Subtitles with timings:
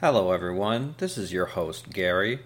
[0.00, 0.94] Hello, everyone.
[0.98, 2.38] This is your host, Gary.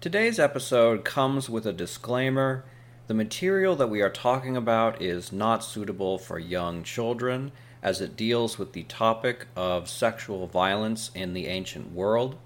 [0.00, 2.64] Today's episode comes with a disclaimer.
[3.08, 7.50] The material that we are talking about is not suitable for young children
[7.82, 12.36] as it deals with the topic of sexual violence in the ancient world.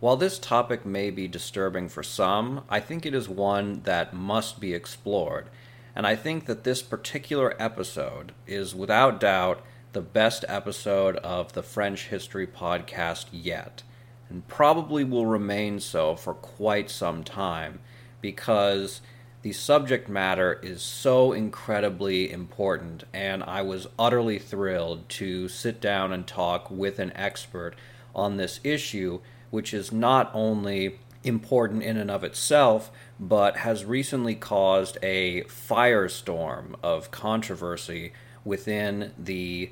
[0.00, 4.58] While this topic may be disturbing for some, I think it is one that must
[4.58, 5.48] be explored,
[5.94, 9.62] and I think that this particular episode is without doubt
[9.96, 13.82] the best episode of the French History Podcast yet,
[14.28, 17.80] and probably will remain so for quite some time
[18.20, 19.00] because
[19.40, 26.12] the subject matter is so incredibly important, and I was utterly thrilled to sit down
[26.12, 27.74] and talk with an expert
[28.14, 34.34] on this issue, which is not only important in and of itself, but has recently
[34.34, 38.12] caused a firestorm of controversy
[38.44, 39.70] within the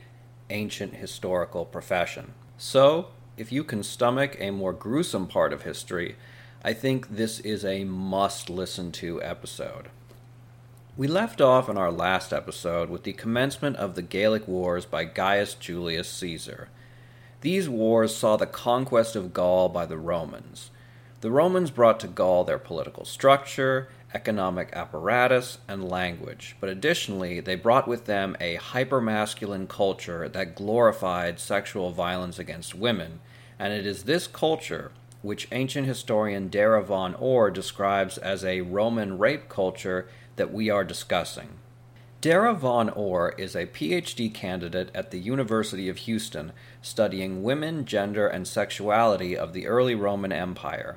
[0.51, 2.35] ancient historical profession.
[2.59, 6.17] So, if you can stomach a more gruesome part of history,
[6.65, 9.89] I think this is a must listen to episode.
[10.97, 15.05] We left off in our last episode with the commencement of the Gallic Wars by
[15.05, 16.69] Gaius Julius Caesar.
[17.41, 20.71] These wars saw the conquest of Gaul by the Romans.
[21.21, 27.57] The Romans brought to Gaul their political structure, economic apparatus, and language, but additionally, they
[27.57, 33.21] brought with them a hypermasculine culture that glorified sexual violence against women,
[33.59, 34.93] and it is this culture
[35.23, 40.85] which ancient historian Darah Vann Orr describes as a Roman rape culture that we are
[40.85, 41.49] discussing.
[42.21, 48.27] Darah Vann Orr is a PhD candidate at the University of Houston studying women, gender,
[48.27, 50.97] and sexuality of the early Roman Empire.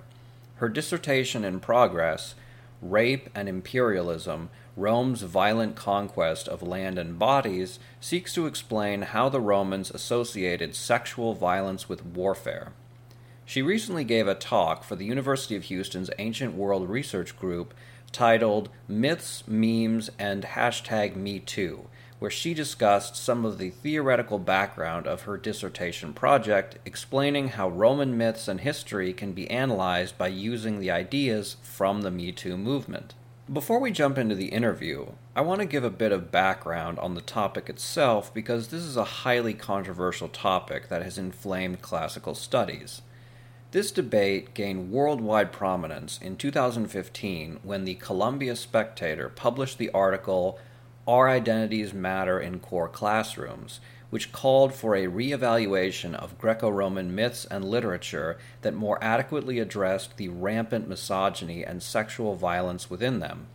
[0.56, 2.35] Her dissertation in progress
[2.81, 9.41] Rape and Imperialism Rome's Violent Conquest of Land and Bodies seeks to explain how the
[9.41, 12.73] Romans associated sexual violence with warfare.
[13.43, 17.73] She recently gave a talk for the University of Houston's Ancient World Research Group
[18.11, 21.85] titled Myths, Memes, and Hashtag MeToo,
[22.19, 28.17] where she discussed some of the theoretical background of her dissertation project, explaining how Roman
[28.17, 33.13] myths and history can be analyzed by using the ideas from the Me Too movement.
[33.51, 37.13] Before we jump into the interview, I want to give a bit of background on
[37.13, 43.03] the topic itself because this is a highly controversial topic that has inflamed classical studies.
[43.72, 50.59] This debate gained worldwide prominence in 2015 when the Columbia Spectator published the article
[51.07, 53.79] our Identities Matter in Core Classrooms,
[54.09, 60.18] which called for a reevaluation of Greco Roman myths and literature that more adequately addressed
[60.18, 63.47] the rampant misogyny and sexual violence within them.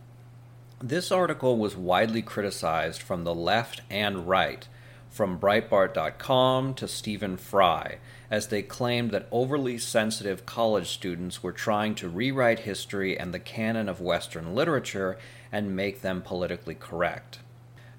[0.81, 4.67] This article was widely criticized from the left and right,
[5.09, 7.99] from Breitbart.com to Stephen Fry,
[8.29, 13.39] as they claimed that overly sensitive college students were trying to rewrite history and the
[13.39, 15.17] canon of Western literature
[15.51, 17.39] and make them politically correct.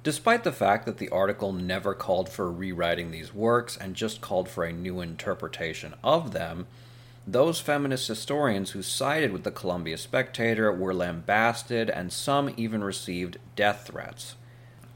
[0.04, 4.50] Despite the fact that the article never called for rewriting these works and just called
[4.50, 6.66] for a new interpretation of them,
[7.26, 13.38] those feminist historians who sided with the Columbia Spectator were lambasted and some even received
[13.56, 14.34] death threats.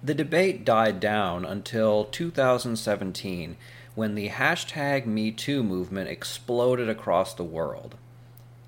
[0.02, 3.56] The debate died down until 2017
[3.94, 7.94] when the hashtag MeToo movement exploded across the world.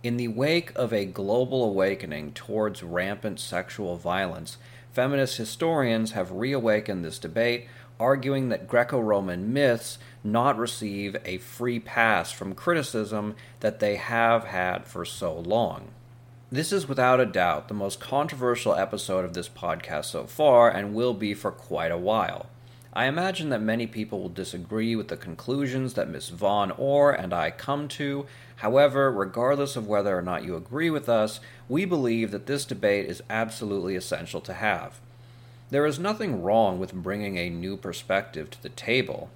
[0.02, 4.56] In the wake of a global awakening towards rampant sexual violence,
[4.92, 7.68] feminist historians have reawakened this debate,
[7.98, 14.44] arguing that Greco Roman myths not receive a free pass from criticism that they have
[14.44, 15.88] had for so long.
[16.52, 20.94] This is without a doubt the most controversial episode of this podcast so far and
[20.94, 22.46] will be for quite a while.
[22.92, 26.30] I imagine that many people will disagree with the conclusions that Ms.
[26.30, 28.26] Vann Orr and I come to.
[28.56, 31.38] However, regardless of whether or not you agree with us,
[31.68, 34.98] we believe that this debate is absolutely essential to have.
[35.70, 39.30] There is nothing wrong with bringing a new perspective to the table.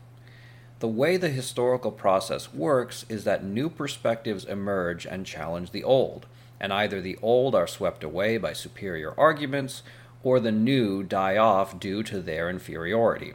[0.81, 6.27] The way the historical process works is that new perspectives emerge and challenge the old,
[6.59, 9.85] and either the old are swept away by superior arguments,
[10.25, 13.35] or the new die off due to their inferiority.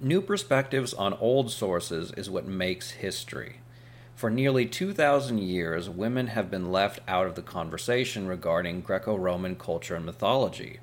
[0.00, 3.60] New perspectives on old sources is what makes history.
[4.14, 9.56] For nearly 2,000 years, women have been left out of the conversation regarding Greco Roman
[9.56, 10.80] culture and mythology.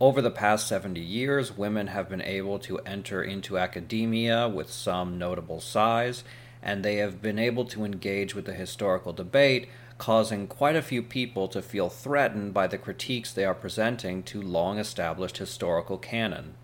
[0.00, 5.18] Over the past 70 years, women have been able to enter into academia with some
[5.18, 6.24] notable size,
[6.62, 9.68] and they have been able to engage with the historical debate,
[9.98, 14.40] causing quite a few people to feel threatened by the critiques they are presenting to
[14.40, 16.54] long established historical canon.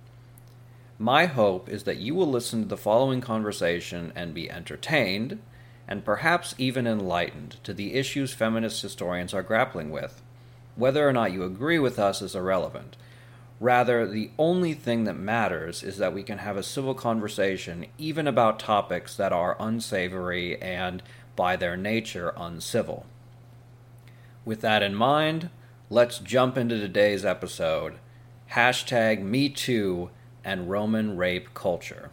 [1.02, 5.40] My hope is that you will listen to the following conversation and be entertained,
[5.88, 10.22] and perhaps even enlightened to the issues feminist historians are grappling with.
[10.76, 12.96] Whether or not you agree with us is irrelevant.
[13.58, 18.28] Rather, the only thing that matters is that we can have a civil conversation even
[18.28, 21.02] about topics that are unsavory and,
[21.34, 23.06] by their nature, uncivil.
[24.44, 25.50] With that in mind,
[25.90, 27.96] let's jump into today's episode.
[28.52, 30.10] Hashtag MeToo
[30.44, 32.11] and Roman rape culture.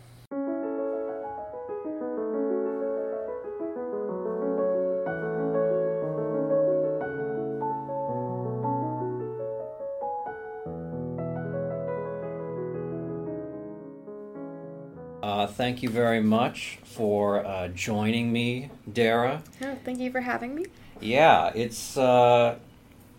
[15.21, 19.41] Uh, thank you very much for uh, joining me, Darah.
[19.61, 20.65] Oh, thank you for having me.
[20.99, 22.57] Yeah, it's, uh,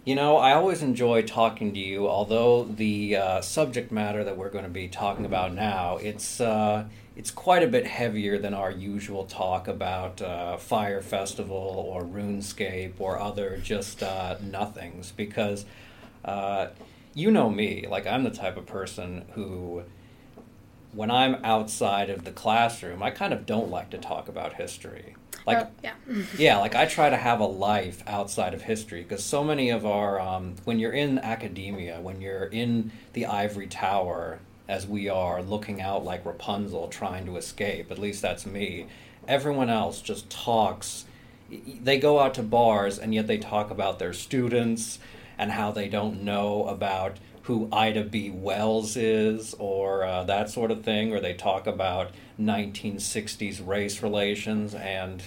[0.04, 4.48] you know, I always enjoy talking to you, although the uh, subject matter that we're
[4.48, 6.84] going to be talking about now, it's, uh,
[7.16, 12.94] it's quite a bit heavier than our usual talk about uh, Fyre Festival or RuneScape
[12.98, 15.66] or other just uh, nothings, because
[16.24, 16.68] uh,
[17.12, 19.82] you know me, like, I'm the type of person who
[20.92, 25.14] when I'm outside of the classroom, I kind of don't like to talk about history.
[25.46, 25.92] Like, Oh, yeah.
[26.38, 29.84] yeah, like I try to have a life outside of history because so many of
[29.86, 35.42] our, um, when you're in academia, when you're in the ivory tower, as we are
[35.42, 38.86] looking out like Rapunzel trying to escape, at least that's me,
[39.26, 41.04] everyone else just talks.
[41.50, 44.98] They go out to bars and yet they talk about their students
[45.36, 47.16] and how they don't know about
[47.50, 48.30] who Ida B.
[48.30, 54.72] Wells is or uh, that sort of thing, or they talk about 1960s race relations,
[54.72, 55.20] and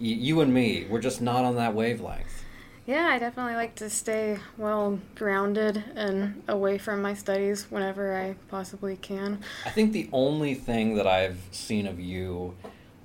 [0.00, 2.44] y- you and me, we're just not on that wavelength.
[2.86, 8.34] Yeah, I definitely like to stay well grounded and away from my studies whenever I
[8.50, 9.38] possibly can.
[9.64, 12.56] I think the only thing that I've seen of you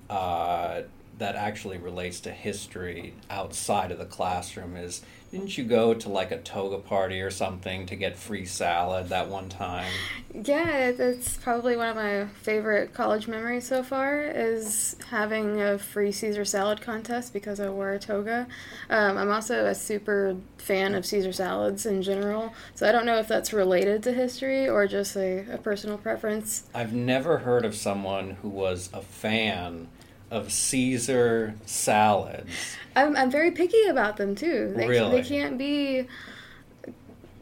[0.09, 0.81] uh,
[1.19, 5.01] that actually relates to history outside of the classroom is
[5.31, 9.29] didn't you go to like a toga party or something to get free salad that
[9.29, 9.91] one time?
[10.31, 16.11] Yeah, that's probably one of my favorite college memories so far is having a free
[16.11, 18.47] Caesar salad contest because I wore a toga.
[18.91, 23.17] Um, I'm also a super fan of Caesar salads in general, so I don't know
[23.17, 26.69] if that's related to history or just a, a personal preference.
[26.75, 29.87] I've never heard of someone who was a fan
[30.31, 32.75] of Caesar salads.
[32.95, 34.73] I'm, I'm very picky about them too.
[34.75, 35.21] They, Really?
[35.21, 36.07] they can't be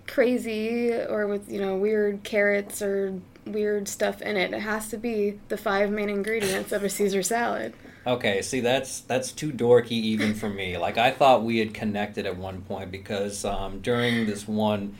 [0.07, 4.53] crazy or with you know weird carrots or weird stuff in it.
[4.53, 7.73] It has to be the five main ingredients of a Caesar salad.
[8.05, 10.77] Okay, see that's that's too dorky even for me.
[10.77, 14.97] Like I thought we had connected at one point because um, during this one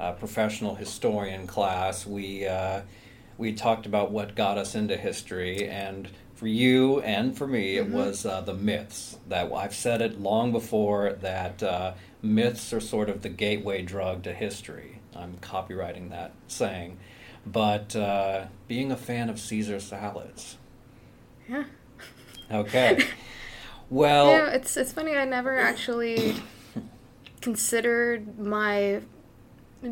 [0.00, 2.82] uh, professional historian class, we uh,
[3.36, 6.08] we talked about what got us into history, and
[6.38, 9.18] for you and for me, it was uh, the myths.
[9.28, 14.22] That I've said it long before that uh, myths are sort of the gateway drug
[14.22, 15.00] to history.
[15.16, 16.98] I'm copywriting that saying,
[17.44, 20.58] but uh, being a fan of Caesar salads.
[21.48, 21.64] Yeah.
[22.50, 23.04] Okay.
[23.90, 25.16] Well, Yeah, it's it's funny.
[25.16, 26.36] I never actually
[27.40, 29.00] considered my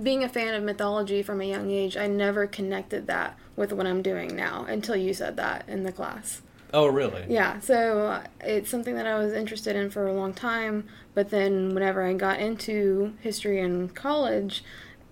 [0.03, 1.97] being a fan of mythology from a young age.
[1.97, 5.93] I never connected that with what I'm doing now until you said that in the
[5.93, 6.43] class.
[6.77, 7.25] Oh really?
[7.29, 11.31] Yeah, so uh, it's something that I was interested in for a long time, but
[11.31, 14.63] then whenever I got into history in college,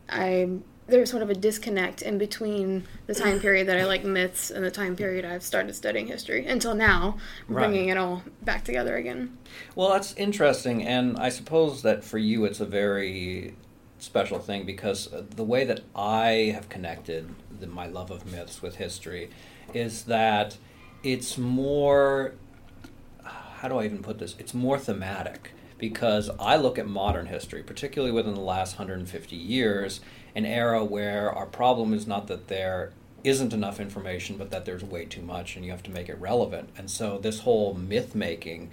[0.08, 0.50] I
[0.86, 4.50] there was sort of a disconnect in between the time period that I like myths
[4.50, 7.16] and the time period I've started studying history until now,
[7.48, 7.66] Right.
[7.70, 9.38] bringing it all back together again.
[9.74, 13.56] Well, that's interesting, and I suppose that for you it's a very
[13.98, 18.60] special thing because uh, the way that I have connected the, my love of myths
[18.60, 19.30] with history
[19.72, 20.58] is that
[21.04, 22.34] it's more
[23.64, 24.34] how do I even put this?
[24.38, 30.00] It's more thematic because I look at modern history, particularly within the last 150 years,
[30.34, 32.92] an era where our problem is not that there
[33.22, 36.18] isn't enough information, but that there's way too much and you have to make it
[36.20, 36.68] relevant.
[36.76, 38.68] And so this whole myth making,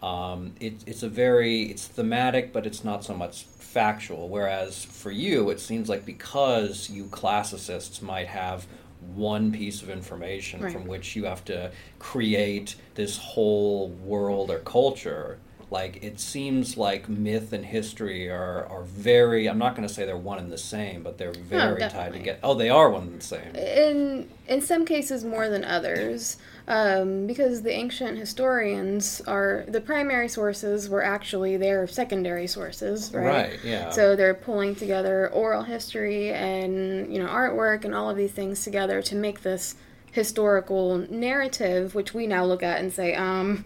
[0.00, 4.28] um, it, it's a very, it's thematic, but it's not so much factual.
[4.28, 8.68] Whereas for you, it seems like because you classicists might have
[9.14, 10.72] one piece of information Right.
[10.72, 15.38] from which you have to create this whole world or culture.
[15.68, 20.06] Like it seems like myth and history are, are very I'm not going to say
[20.06, 22.38] they're one and the same, but they're very tied together.
[22.44, 23.54] Oh, they are one and the same.
[23.56, 26.36] in in some cases more than others
[26.68, 33.24] um, because the ancient historians are the primary sources were actually their secondary sources right
[33.24, 33.90] Right, yeah.
[33.90, 38.62] so they're pulling together oral history and you know artwork and all of these things
[38.62, 39.74] together to make this
[40.12, 43.64] historical narrative which we now look at and say um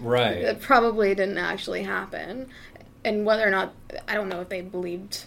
[0.00, 0.38] Right.
[0.38, 2.48] it probably didn't actually happen
[3.04, 3.74] and whether or not
[4.06, 5.24] i don't know if they believed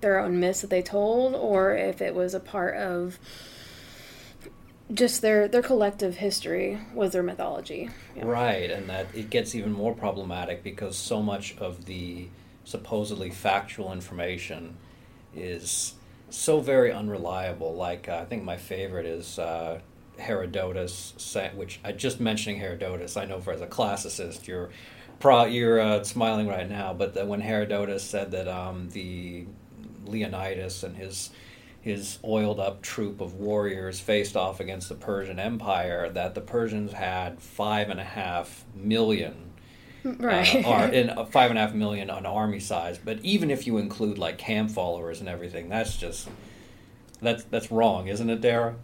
[0.00, 3.18] their own myths that they told or if it was a part of
[4.92, 8.24] just their their collective history was their mythology Yeah.
[8.26, 12.28] Right, and that it gets even more problematic because so much of the
[12.64, 14.76] supposedly factual information
[15.34, 15.94] is
[16.28, 17.74] so very unreliable.
[17.74, 19.80] Like uh, I think my favorite is uh,
[20.20, 23.16] Herodotus, sa- which I just mentioning Herodotus.
[23.16, 24.70] I know for as a classicist, you're
[25.18, 29.46] pro- you're uh, smiling right now, but that when Herodotus said that um, the
[30.04, 31.30] Leonidas and his
[31.80, 36.92] his oiled up troop of warriors faced off against the Persian Empire, that the Persians
[36.92, 39.50] had five and a half million
[40.04, 42.98] right uh, are in uh, five and a half million on army size.
[42.98, 46.28] But even if you include like camp followers and everything, that's just
[47.22, 48.74] that's that's wrong, isn't it, Darah?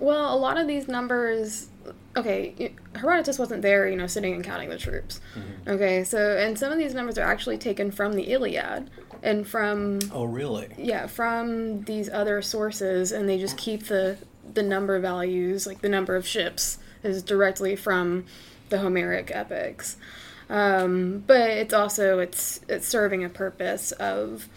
[0.00, 1.68] Well a lot of these numbers
[2.16, 5.20] okay herodotus wasn't there you know sitting and counting the troops.
[5.66, 8.90] Okay so and some of these numbers are actually taken from the iliad
[9.22, 10.68] and from Oh, really?
[10.76, 14.18] yeah from these other sources and they just keep the
[14.52, 18.24] the number values like the number of ships is directly from
[18.70, 19.96] the homeric epics.
[20.50, 24.48] Um, but it's also it's it's serving a purpose of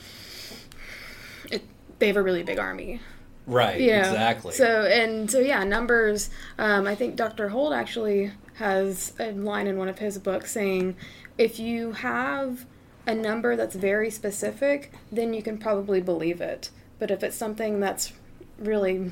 [1.51, 1.63] it,
[1.99, 3.01] they have a really big army
[3.51, 3.79] Right.
[3.81, 4.53] yeah Exactly.
[4.53, 9.77] so and so yeah numbers um, i think dr holt actually has a line in
[9.77, 10.95] one of his books saying
[11.37, 12.65] if you have
[13.05, 17.79] a number that's very specific then you can probably believe it but if it's something
[17.79, 18.13] that's
[18.57, 19.11] really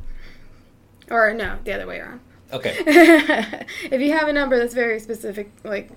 [1.10, 2.20] or no the other way around
[2.52, 2.76] okay.
[3.90, 5.90] if you have a number that's very specific like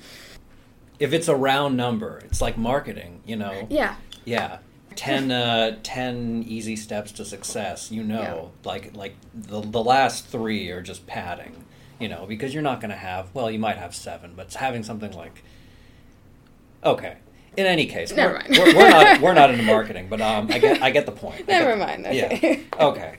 [1.00, 3.22] if it's a round number, it's like marketing.
[3.26, 3.68] You know.
[3.70, 3.96] yeah
[4.26, 4.60] Yeah.
[4.96, 10.70] 10, uh, 10 easy steps to success, you know, like like the, the last three
[10.72, 11.66] are just padding,
[12.00, 14.84] you know, because you're not going to have, well, you might have seven, but having
[14.84, 15.44] something like,
[16.84, 17.18] okay.
[17.56, 18.50] In any case, Never we're, mind.
[18.58, 21.48] we're, we're not we're not into marketing, but um, I get I get the point.
[21.48, 22.40] Never get- mind, okay.
[22.42, 22.80] Yeah.
[22.88, 23.18] Okay.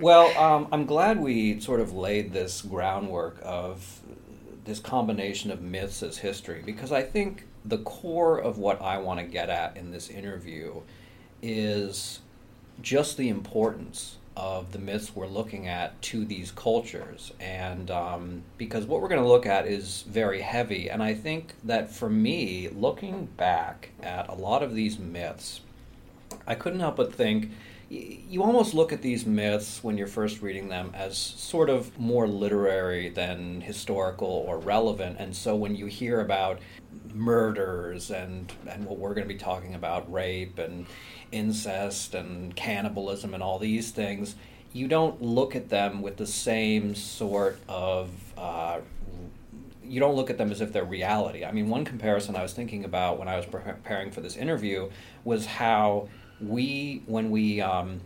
[0.00, 4.00] Well, um, I'm glad we sort of laid this groundwork of
[4.64, 9.20] this combination of myths as history because I think the core of what I want
[9.20, 10.80] to get at in this interview
[11.46, 12.20] is
[12.82, 17.32] just the importance of the myths we're looking at to these cultures.
[17.40, 20.90] And um, because what we're going to look at is very heavy.
[20.90, 25.60] And I think that for me, looking back at a lot of these myths,
[26.46, 27.50] I couldn't help but think
[27.88, 32.26] you almost look at these myths when you're first reading them as sort of more
[32.26, 35.16] literary than historical or relevant.
[35.20, 36.58] And so when you hear about
[37.14, 40.86] murders and, and what we're going to be talking about, rape and
[41.32, 44.34] incest and cannibalism and all these things,
[44.72, 48.80] you don't look at them with the same sort of uh,
[49.88, 51.44] you don't look at them as if they're reality.
[51.44, 54.90] I mean, one comparison I was thinking about when I was preparing for this interview
[55.24, 56.08] was how
[56.40, 58.00] we, when we, um,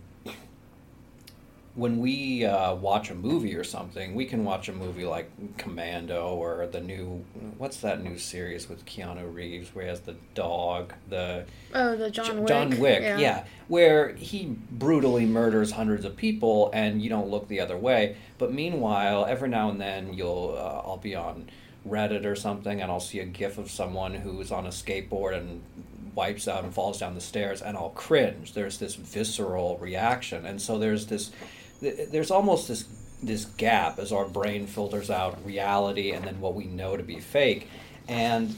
[1.74, 6.34] when we uh, watch a movie or something, we can watch a movie like Commando
[6.34, 7.24] or the new,
[7.58, 12.10] what's that new series with Keanu Reeves where he has the dog, the oh the
[12.10, 13.44] john wick John Wick, yeah.
[13.68, 18.16] where he brutally murders hundreds of people, and you don't look the other way.
[18.38, 21.48] But meanwhile, every now and then, you'll uh, I'll be on
[21.86, 25.62] Reddit or something, and I'll see a GIF of someone who's on a skateboard and
[26.14, 28.52] wipes out and falls down the stairs, and I'll cringe.
[28.52, 31.40] There's this visceral reaction, and so there's this, th-
[31.80, 32.84] there's almost this
[33.22, 37.20] this gap as our brain filters out reality and then what we know to be
[37.20, 37.68] fake,
[38.08, 38.54] and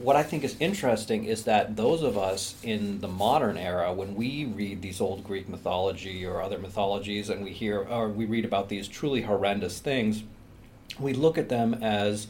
[0.00, 4.14] what I think is interesting is that those of us in the modern era, when
[4.14, 8.44] we read these old Greek mythology or other mythologies, and we hear or we read
[8.44, 10.22] about these truly horrendous things,
[10.98, 12.26] we look at them as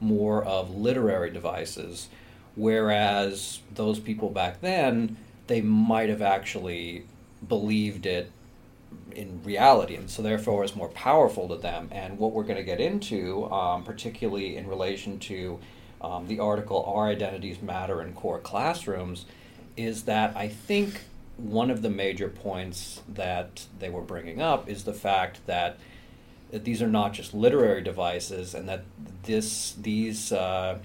[0.00, 2.08] more of literary devices,
[2.56, 7.04] whereas those people back then they might have actually
[7.46, 8.30] believed it
[9.14, 11.88] in reality, and so therefore is more powerful to them.
[11.92, 15.58] And what we're going to get into, um, particularly in relation to
[16.00, 19.26] um, the article "Our Identities Matter in Core Classrooms,"
[19.76, 21.02] is that I think
[21.36, 25.78] one of the major points that they were bringing up is the fact that
[26.50, 28.84] these are not just literary devices, and that
[29.24, 30.78] this these uh,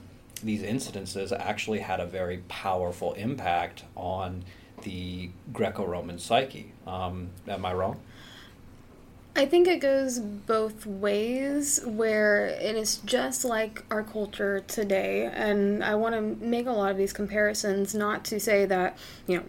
[0.43, 4.43] these incidences actually had a very powerful impact on
[4.83, 6.73] the Greco-Roman psyche.
[6.85, 7.99] Um, am I wrong?
[9.35, 15.83] I think it goes both ways, where it is just like our culture today, and
[15.83, 19.43] I want to make a lot of these comparisons, not to say that you know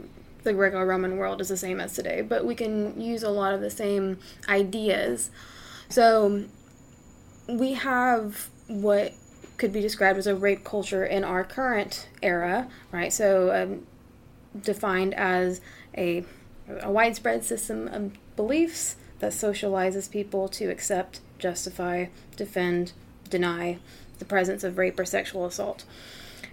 [0.45, 3.61] the Greco-Roman world is the same as today, but we can use a lot of
[3.61, 4.19] the same
[4.49, 5.31] ideas.
[5.89, 6.45] So
[7.49, 9.13] we have what
[9.57, 13.13] could be described as a rape culture in our current era, right?
[13.13, 13.87] So um,
[14.59, 15.61] defined as
[15.97, 16.25] a,
[16.81, 22.93] a widespread system of beliefs that socializes people to accept, justify, defend,
[23.29, 23.79] deny
[24.19, 25.85] the presence of rape or sexual assault.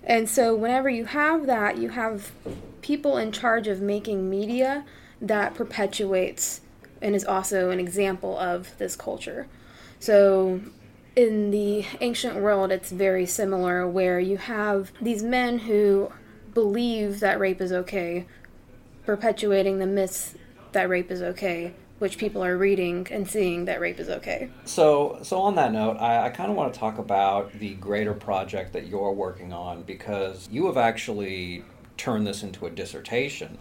[0.03, 2.31] And so, whenever you have that, you have
[2.81, 4.85] people in charge of making media
[5.21, 6.61] that perpetuates
[7.01, 9.47] and is also an example of this culture.
[9.99, 10.61] So,
[11.15, 16.11] in the ancient world, it's very similar, where you have these men who
[16.57, 18.25] believe that rape is okay,
[19.05, 20.35] perpetuating the myth
[20.71, 24.49] that rape is okay, which people are reading and seeing that rape is okay.
[24.65, 28.15] So, so on that note, I, I kind of want to talk about the greater
[28.15, 31.63] project that you're working on because you have actually
[31.95, 33.59] turned this into a dissertation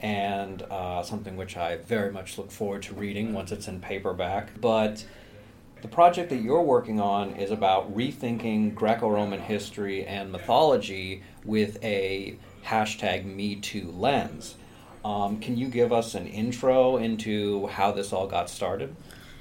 [0.00, 4.58] and uh, something which I very much look forward to reading once it's in paperback.
[4.62, 5.04] But
[5.82, 11.82] the project that you're working on is about rethinking Greco Roman history and mythology with
[11.82, 14.56] a hashtag MeToo lens.
[15.04, 18.94] Um, can you give us an intro into how this all got started?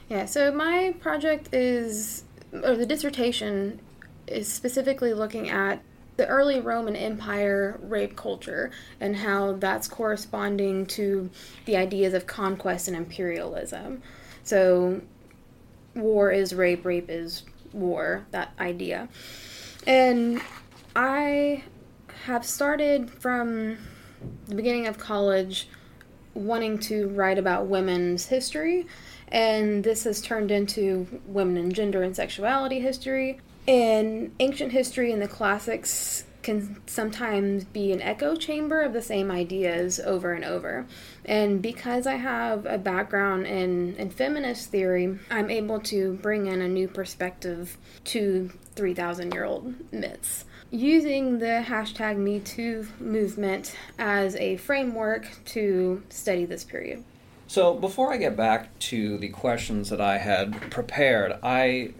[0.08, 3.80] Yeah, so my project is, or the dissertation
[4.28, 5.82] is specifically looking at
[6.18, 11.30] the early Roman Empire rape culture and how that's corresponding to
[11.66, 14.02] the ideas of conquest and imperialism.
[14.44, 15.02] So,
[16.02, 19.10] war is rape, rape is war, that idea.
[19.86, 20.42] And
[20.96, 21.64] I
[22.26, 23.78] have started from
[24.48, 25.68] the beginning of college
[26.34, 28.88] wanting to write about women's history,
[29.30, 33.40] and this has turned into women and gender and sexuality history.
[33.68, 39.30] And ancient history and the classics can sometimes be an echo chamber of the same
[39.30, 40.88] ideas over and over.
[41.30, 46.60] And because I have a background in, in feminist theory, I'm able to bring in
[46.60, 54.58] a new perspective to 3,000 year old myths using the hashtag MeToo movement as a
[54.58, 57.04] framework to study this period.
[57.46, 61.94] So, before I get back to the questions that I had prepared, I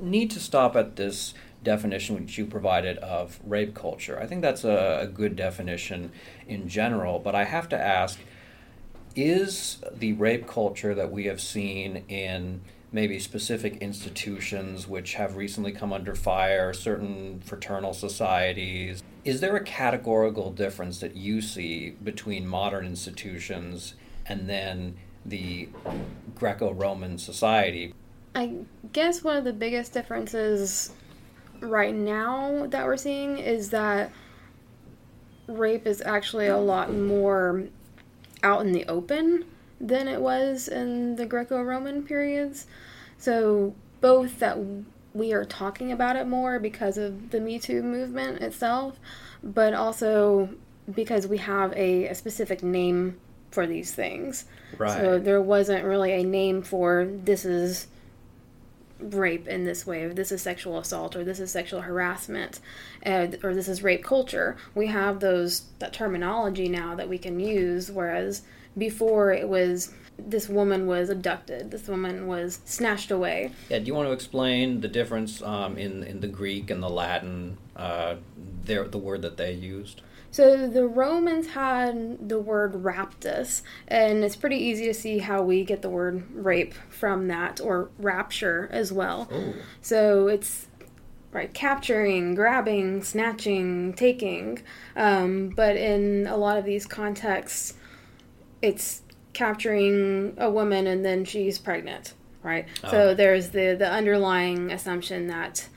[0.00, 4.18] need to stop at this definition which you provided of rape culture.
[4.18, 6.12] I think that's a, a good definition
[6.46, 8.18] in general, but I have to ask
[9.16, 12.60] is the rape culture that we have seen in
[12.92, 19.02] maybe specific institutions which have recently come under fire, certain fraternal societies.
[19.24, 23.94] Is there a categorical difference that you see between modern institutions
[24.26, 24.96] and then
[25.26, 25.68] the
[26.36, 27.94] Greco Roman society?
[28.36, 28.58] I
[28.92, 30.92] guess one of the biggest differences
[31.60, 34.12] right now that we're seeing is that
[35.48, 37.64] rape is actually a lot more
[38.44, 39.44] out in the open
[39.80, 42.66] than it was in the Greco Roman periods.
[43.18, 44.58] So, both that
[45.14, 48.98] we are talking about it more because of the Me Too movement itself,
[49.42, 50.50] but also
[50.94, 53.18] because we have a, a specific name
[53.50, 54.44] for these things.
[54.78, 54.92] Right.
[54.92, 57.86] So, there wasn't really a name for this is
[58.98, 62.60] rape in this way, or this is sexual assault, or this is sexual harassment,
[63.04, 64.56] uh, or this is rape culture.
[64.74, 68.42] We have those that terminology now that we can use, whereas
[68.76, 71.70] before it was this woman was abducted.
[71.70, 73.50] This woman was snatched away.
[73.68, 76.88] Yeah, do you want to explain the difference um, in in the Greek and the
[76.88, 78.16] Latin, uh,
[78.64, 80.02] the word that they used?
[80.34, 85.62] So the Romans had the word raptus, and it's pretty easy to see how we
[85.62, 89.28] get the word rape from that, or rapture as well.
[89.32, 89.54] Ooh.
[89.80, 90.66] So it's
[91.30, 94.60] right capturing, grabbing, snatching, taking.
[94.96, 97.74] Um, but in a lot of these contexts,
[98.60, 99.02] it's
[99.34, 102.66] capturing a woman and then she's pregnant, right?
[102.82, 102.90] Oh.
[102.90, 105.68] So there's the the underlying assumption that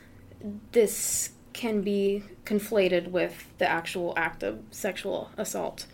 [0.71, 5.85] this can be conflated with the actual act of sexual assault.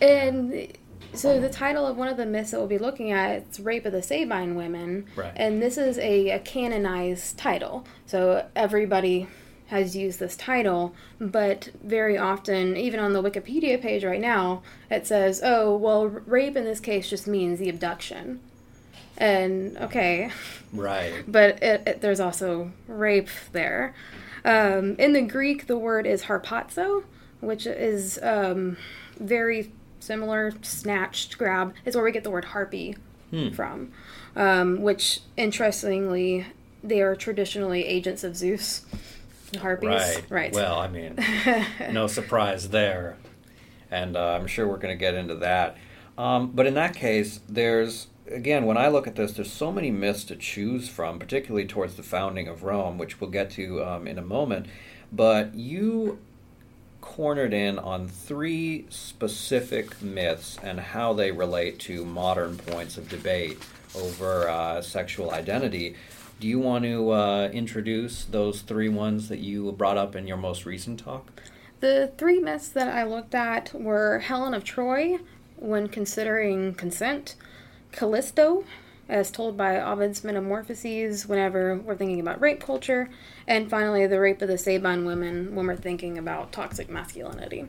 [0.00, 0.72] And
[1.12, 3.86] so the title of one of the myths that we'll be looking at it's rape
[3.86, 5.32] of the sabine women Right.
[5.36, 9.28] and this is a, a canonized title so everybody
[9.68, 15.06] has used this title, but very often, even on the Wikipedia page right now, it
[15.06, 18.40] says, oh, well, rape in this case just means the abduction.
[19.18, 20.30] And okay.
[20.72, 21.24] Right.
[21.26, 23.94] But it, it, there's also rape there.
[24.46, 27.04] Um, in the Greek, the word is harpazo,
[27.40, 28.76] which is um,
[29.18, 31.74] very similar, snatched, grab.
[31.84, 32.96] Is where we get the word harpy
[33.30, 33.50] hmm.
[33.50, 33.92] from,
[34.36, 36.46] um, which interestingly,
[36.84, 38.86] they are traditionally agents of Zeus
[39.58, 39.88] harpies.
[39.88, 40.24] Right.
[40.30, 40.52] Right.
[40.52, 41.18] Well, I mean,
[41.90, 43.16] no surprise there.
[43.90, 45.76] And uh, I'm sure we're going to get into that.
[46.16, 49.90] Um, but in that case, there's, again, when I look at this, there's so many
[49.90, 54.06] myths to choose from, particularly towards the founding of Rome, which we'll get to um,
[54.06, 54.66] in a moment.
[55.12, 56.18] But you
[57.00, 63.58] cornered in on three specific myths and how they relate to modern points of debate
[63.94, 65.94] over uh, sexual identity.
[66.40, 70.36] Do you want to uh, introduce those three ones that you brought up in your
[70.36, 71.30] most recent talk?
[71.80, 75.18] The three myths that I looked at were Helen of Troy,
[75.56, 77.36] when considering consent,
[77.92, 78.64] Callisto,
[79.08, 83.08] as told by Ovid's Metamorphoses whenever we're thinking about rape culture,
[83.46, 87.66] and finally the rape of the Sabine women when we're thinking about toxic masculinity.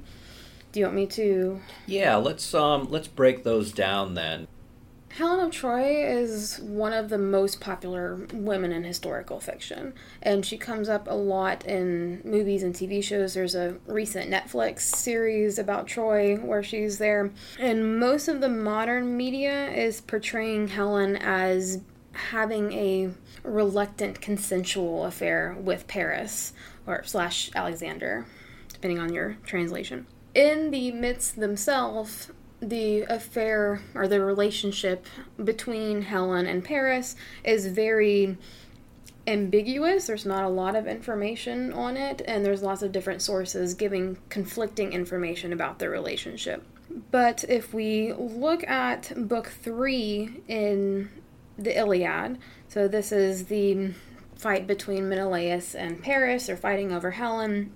[0.72, 1.62] Do you want me to?
[1.86, 4.48] Yeah, let's um let's break those down then.
[5.10, 10.58] Helen of Troy is one of the most popular women in historical fiction, and she
[10.58, 13.34] comes up a lot in movies and TV shows.
[13.34, 19.18] There's a recent Netflix series about Troy where she's there, and most of the modern
[19.18, 23.10] media is portraying Helen as having a
[23.44, 26.54] reluctant consensual affair with Paris
[26.86, 28.26] or slash Alexander,
[28.72, 30.06] depending on your translation.
[30.36, 35.06] In the myths themselves, the affair or the relationship
[35.44, 38.38] between Helen and Paris is very
[39.28, 40.08] ambiguous.
[40.08, 44.18] There's not a lot of information on it, and there's lots of different sources giving
[44.30, 46.64] conflicting information about their relationship.
[47.12, 51.10] But if we look at book three in
[51.58, 52.40] the Iliad,
[52.70, 53.92] so this is the
[54.36, 56.48] fight between Menelaus and Paris.
[56.48, 57.72] They're fighting over Helen.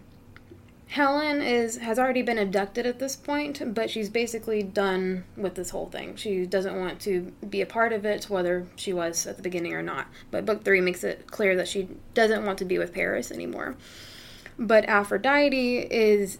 [0.91, 5.69] Helen is has already been abducted at this point, but she's basically done with this
[5.69, 6.17] whole thing.
[6.17, 9.73] She doesn't want to be a part of it, whether she was at the beginning
[9.73, 10.07] or not.
[10.31, 13.77] But book three makes it clear that she doesn't want to be with Paris anymore.
[14.59, 16.39] But Aphrodite is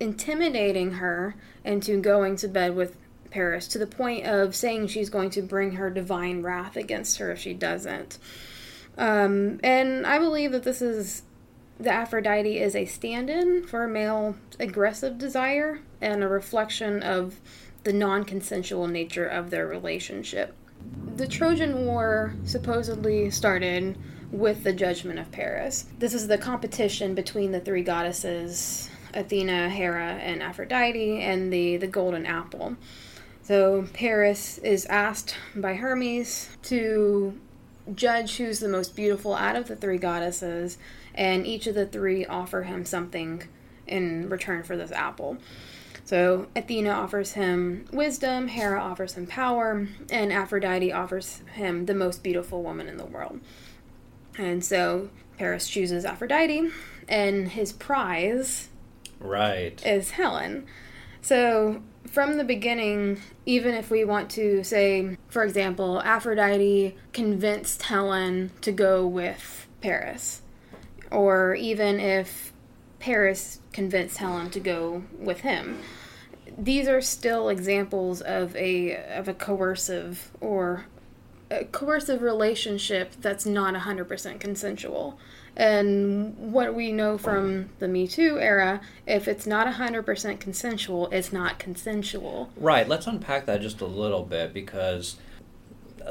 [0.00, 2.96] intimidating her into going to bed with
[3.30, 7.32] Paris to the point of saying she's going to bring her divine wrath against her
[7.32, 8.16] if she doesn't.
[8.96, 11.20] Um, and I believe that this is
[11.80, 17.40] the Aphrodite is a stand in for male aggressive desire and a reflection of
[17.84, 20.54] the non consensual nature of their relationship.
[21.16, 23.96] The Trojan War supposedly started
[24.30, 25.86] with the judgment of Paris.
[25.98, 31.86] This is the competition between the three goddesses Athena, Hera, and Aphrodite, and the, the
[31.86, 32.76] golden apple.
[33.42, 37.38] So Paris is asked by Hermes to
[37.94, 40.78] judge who's the most beautiful out of the three goddesses
[41.14, 43.42] and each of the three offer him something
[43.86, 45.38] in return for this apple.
[46.04, 52.22] So Athena offers him wisdom, Hera offers him power, and Aphrodite offers him the most
[52.22, 53.40] beautiful woman in the world.
[54.36, 56.70] And so Paris chooses Aphrodite,
[57.08, 58.68] and his prize
[59.20, 60.66] right is Helen.
[61.22, 68.50] So from the beginning, even if we want to say, for example, Aphrodite convinced Helen
[68.62, 70.39] to go with Paris,
[71.10, 72.52] or even if
[72.98, 75.78] Paris convinced Helen to go with him.
[76.56, 80.86] These are still examples of a of a coercive or
[81.50, 85.18] a coercive relationship that's not 100% consensual.
[85.56, 91.32] And what we know from the Me Too era, if it's not 100% consensual, it's
[91.32, 92.50] not consensual.
[92.56, 92.88] Right.
[92.88, 95.16] Let's unpack that just a little bit because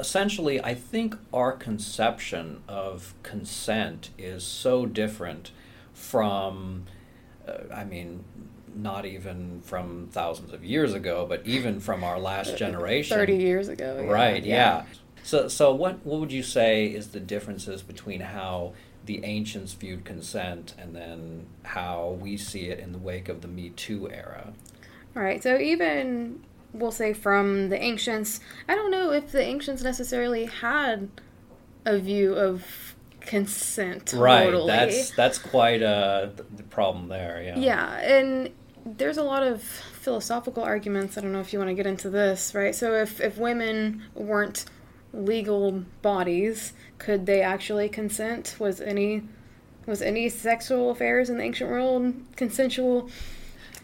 [0.00, 5.52] essentially, I think our conception of consent is so different
[5.92, 6.86] from,
[7.46, 8.24] uh, I mean,
[8.74, 13.16] not even from thousands of years ago, but even from our last generation.
[13.16, 14.02] 30 years ago.
[14.02, 14.10] Yeah.
[14.10, 14.54] Right, yeah.
[14.54, 14.84] yeah.
[15.22, 18.72] So, so what, what would you say is the differences between how
[19.04, 23.48] the ancients viewed consent and then how we see it in the wake of the
[23.48, 24.52] Me Too era?
[25.16, 28.40] All right, so even we'll say from the ancients.
[28.68, 31.08] I don't know if the ancients necessarily had
[31.84, 34.12] a view of consent.
[34.16, 34.44] Right.
[34.44, 34.68] Totally.
[34.68, 37.42] That's that's quite uh, a the problem there.
[37.42, 37.58] Yeah.
[37.58, 38.50] Yeah, and
[38.84, 41.18] there's a lot of philosophical arguments.
[41.18, 42.74] I don't know if you want to get into this, right?
[42.74, 44.64] So if if women weren't
[45.12, 48.56] legal bodies, could they actually consent?
[48.58, 49.22] Was any
[49.86, 53.10] was any sexual affairs in the ancient world consensual?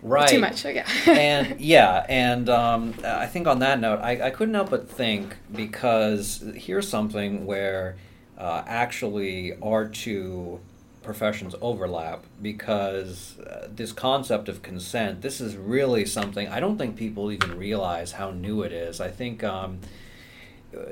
[0.03, 0.29] Right.
[0.29, 0.65] Too much.
[0.65, 0.85] Okay.
[1.07, 5.37] and yeah, and um, I think on that note, I, I couldn't help but think
[5.53, 7.97] because here's something where
[8.39, 10.61] uh, actually our two
[11.03, 16.97] professions overlap because uh, this concept of consent, this is really something I don't think
[16.97, 19.01] people even realize how new it is.
[19.01, 19.79] I think um,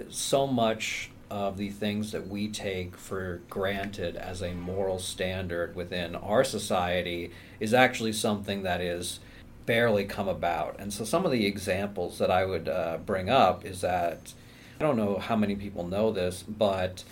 [0.09, 6.15] so much of the things that we take for granted as a moral standard within
[6.15, 9.21] our society is actually something that is
[9.67, 10.77] barely come about.
[10.79, 14.33] And so some of the examples that I would uh, bring up is that
[14.79, 17.05] I don't know how many people know this, but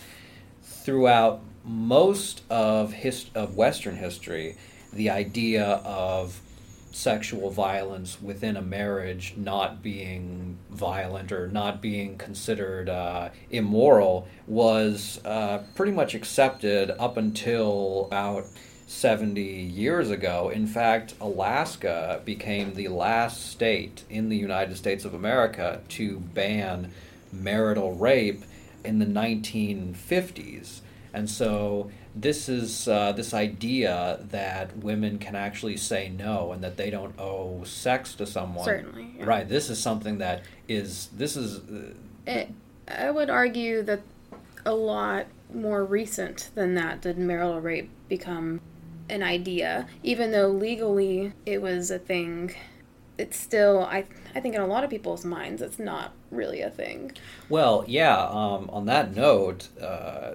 [0.63, 4.57] throughout most of his, of Western history,
[4.93, 6.42] the idea of
[6.93, 15.21] sexual violence within a marriage not being violent or not being considered uh, immoral was
[15.25, 18.45] uh, pretty much accepted up until about
[18.87, 20.51] 70 years ago.
[20.51, 26.93] In fact, Alaska became the last state in the United States of America to ban
[27.33, 28.45] marital rape
[28.85, 30.81] in the 1950s.
[31.15, 36.77] And so this is uh, this idea that women can actually say no and that
[36.77, 38.65] they don't owe sex to someone.
[38.65, 39.15] Certainly.
[39.19, 39.25] yeah.
[39.25, 39.49] Right.
[39.49, 41.95] This is something that is this is uh,
[42.27, 42.51] It,
[42.89, 44.03] I would argue that
[44.65, 48.61] a lot more recent than that did marital rape become
[49.09, 49.87] an idea.
[50.03, 52.55] Even though legally it was a thing,
[53.17, 56.71] it's still I I think in a lot of people's minds it's not really a
[56.71, 57.13] thing.
[57.49, 58.19] Well, yeah.
[58.27, 60.35] Um, on that note, uh,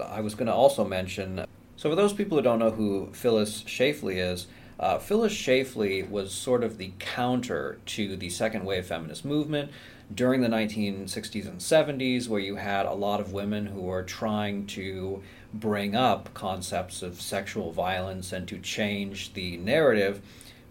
[0.00, 1.44] I was going to also mention.
[1.76, 4.46] So, for those people who don't know who Phyllis Schlafly is,
[4.78, 9.70] uh, Phyllis Schlafly was sort of the counter to the second wave feminist movement
[10.14, 14.66] during the 1960s and 70s, where you had a lot of women who were trying
[14.66, 20.20] to bring up concepts of sexual violence and to change the narrative.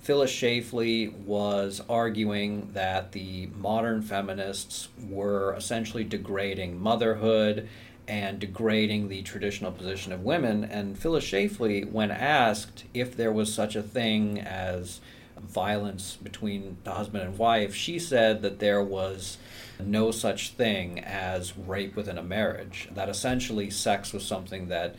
[0.02, 7.70] Phyllis Schlafly was arguing that the modern feminists were essentially degrading motherhood
[8.08, 10.64] and degrading the traditional position of women.
[10.64, 15.00] And Phyllis Schlafly, when asked if there was such a thing as
[15.40, 19.38] violence between the husband and wife, she said that there was
[19.80, 22.90] no such thing as rape within a marriage.
[22.94, 24.96] That essentially sex was something that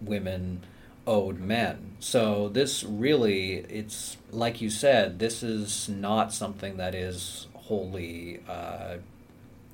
[0.00, 0.62] women
[1.06, 1.96] owed men.
[2.00, 8.40] So this really, it's like you said, this is not something that is wholly.
[8.48, 8.96] Uh,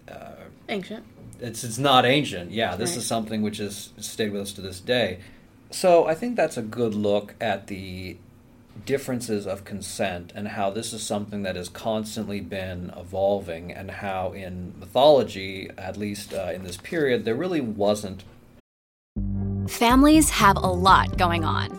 [0.08, 0.32] uh,
[0.68, 1.04] Ancient.
[1.40, 2.50] It's it's not ancient.
[2.50, 2.98] Yeah, this Right.
[2.98, 5.18] is something which has stayed with us to this day.
[5.70, 8.16] So I think that's a good look at the
[8.86, 14.32] differences of consent and how this is something that has constantly been evolving and how
[14.32, 18.24] in mythology, at least uh, in this period, there really wasn't
[19.68, 21.78] Families have a lot going on.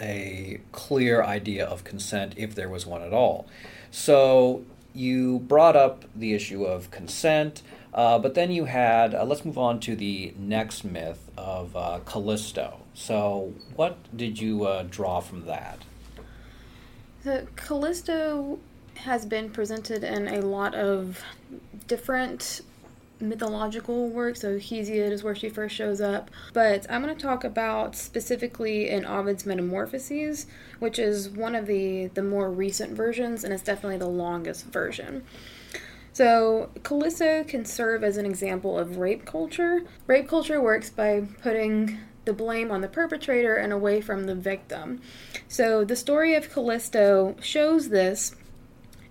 [0.00, 3.46] A clear idea of consent if there was one at all.
[3.90, 7.62] So you brought up the issue of consent,
[7.94, 12.00] uh, but then you had, uh, let's move on to the next myth of uh,
[12.04, 12.80] Callisto.
[12.94, 15.78] So, what did you uh, draw from that?
[17.22, 18.58] The Callisto
[18.96, 21.22] has been presented in a lot of
[21.86, 22.62] different
[23.20, 24.36] mythological work.
[24.36, 26.30] So Hesiod is where she first shows up.
[26.52, 30.46] But I'm going to talk about specifically in Ovid's Metamorphoses,
[30.78, 35.24] which is one of the, the more recent versions, and it's definitely the longest version.
[36.12, 39.84] So, Callisto can serve as an example of rape culture.
[40.08, 45.00] Rape culture works by putting the blame on the perpetrator and away from the victim.
[45.46, 48.34] So, the story of Callisto shows this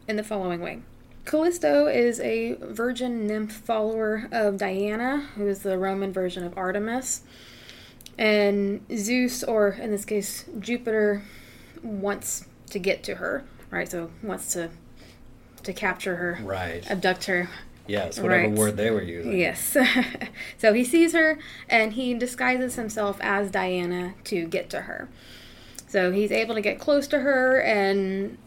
[0.07, 0.81] in the following way.
[1.27, 7.21] Callisto is a virgin nymph follower of Diana, who is the Roman version of Artemis.
[8.17, 11.21] And Zeus, or in this case, Jupiter,
[11.83, 13.89] wants to get to her, right?
[13.91, 14.69] So, wants to
[15.63, 16.89] to capture her, Right.
[16.89, 17.49] abduct her,
[17.87, 18.51] Yes, whatever Right.
[18.57, 19.37] word they were using.
[19.37, 19.75] Yes.
[20.57, 25.09] so he sees her and he disguises himself as Diana to get to her.
[25.89, 28.37] So he's able to get close to her and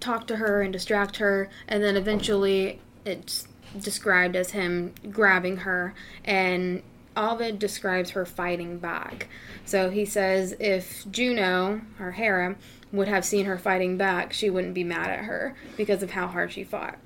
[0.00, 5.94] talk to her and distract her, and then eventually it's described as him grabbing her
[6.24, 6.82] and
[7.18, 9.28] Ovid describes her fighting back.
[9.64, 12.56] So he says if Juno, or Hera,
[12.92, 16.28] would have seen her fighting back, she wouldn't be mad at her because of how
[16.28, 16.96] hard she fought.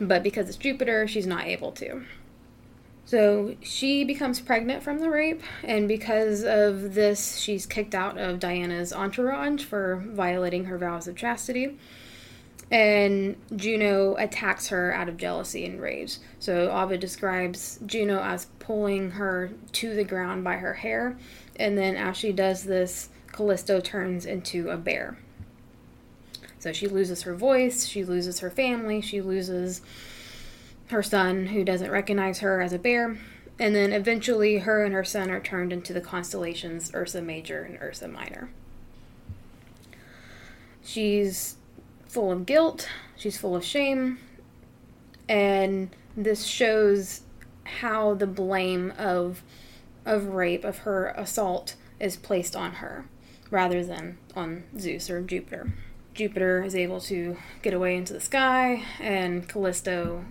[0.00, 2.02] But because it's Jupiter, she's not able to.
[3.04, 8.38] So she becomes pregnant from the rape, and because of this, she's kicked out of
[8.38, 11.78] Diana's entourage for violating her vows of chastity.
[12.70, 16.18] And Juno attacks her out of jealousy and rage.
[16.38, 21.16] So Ovid describes Juno as pulling her to the ground by her hair,
[21.56, 25.16] and then as she does this, Callisto turns into a bear.
[26.58, 29.80] So she loses her voice, she loses her family, she loses
[30.88, 33.18] her son, who doesn't recognize her as a bear,
[33.58, 37.78] and then eventually her and her son are turned into the constellations Ursa Major and
[37.80, 38.50] Ursa Minor.
[40.82, 41.57] She's
[42.08, 44.18] full of guilt, she's full of shame,
[45.28, 47.22] and this shows
[47.64, 49.42] how the blame of
[50.04, 53.04] of rape of her assault is placed on her
[53.50, 55.72] rather than on Zeus or Jupiter.
[56.14, 60.24] Jupiter is able to get away into the sky and Callisto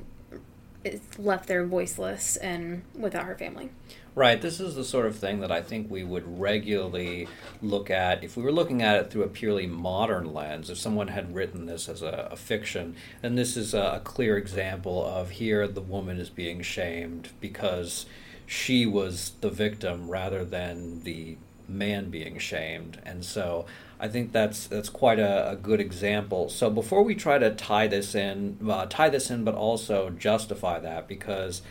[0.93, 3.69] is left there voiceless and without her family.
[4.17, 4.41] Right.
[4.41, 7.27] This is the sort of thing that I think we would regularly
[7.61, 10.71] look at if we were looking at it through a purely modern lens.
[10.71, 14.35] If someone had written this as a, a fiction, then this is a, a clear
[14.35, 18.07] example of here the woman is being shamed because
[18.47, 22.99] she was the victim rather than the man being shamed.
[23.05, 23.67] And so
[23.99, 26.49] I think that's that's quite a, a good example.
[26.49, 30.79] So before we try to tie this in, uh, tie this in, but also justify
[30.79, 31.61] that because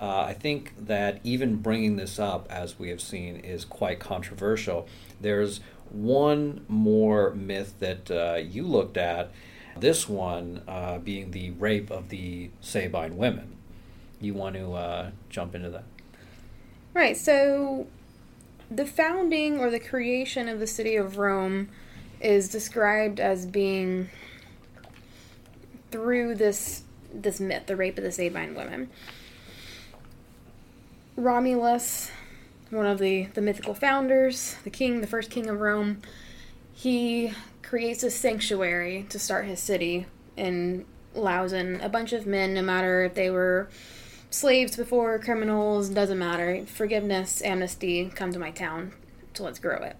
[0.00, 4.88] uh, I think that even bringing this up, as we have seen, is quite controversial.
[5.20, 5.60] There's
[5.90, 9.30] one more myth that uh, you looked at,
[9.76, 13.56] this one uh, being the rape of the Sabine women.
[14.20, 15.84] You want to uh, jump into that?
[16.94, 17.86] Right, so
[18.70, 21.68] the founding or the creation of the city of Rome
[22.20, 24.10] is described as being
[25.90, 28.90] through this this myth, the rape of the Sabine women.
[31.16, 32.10] Romulus,
[32.70, 36.02] one of the, the mythical founders, the king, the first king of Rome,
[36.74, 42.54] he creates a sanctuary to start his city and allows in a bunch of men,
[42.54, 43.68] no matter if they were
[44.30, 46.64] slaves before, criminals, doesn't matter.
[46.66, 48.92] Forgiveness, amnesty, come to my town,
[49.34, 49.96] so let's grow it.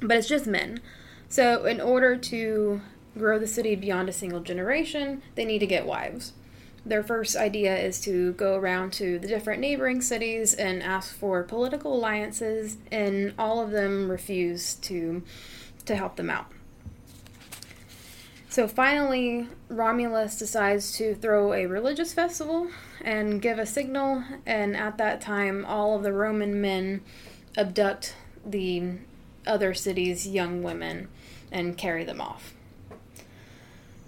[0.00, 0.80] But it's just men.
[1.28, 2.80] So, in order to
[3.16, 6.32] grow the city beyond a single generation, they need to get wives
[6.86, 11.42] their first idea is to go around to the different neighboring cities and ask for
[11.42, 15.22] political alliances, and all of them refuse to
[15.86, 16.46] to help them out.
[18.54, 22.68] So finally, Romulus decides to throw a religious festival
[23.00, 27.00] and give a signal, and at that time, all of the Roman men
[27.56, 28.14] abduct
[28.46, 28.98] the
[29.44, 31.08] other cities' young women
[31.50, 32.54] and carry them off.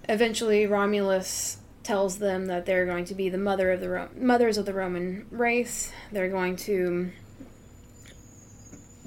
[0.09, 4.59] Eventually, Romulus tells them that they're going to be the mother of the Ro- mothers
[4.59, 5.91] of the Roman race.
[6.13, 7.11] They're going to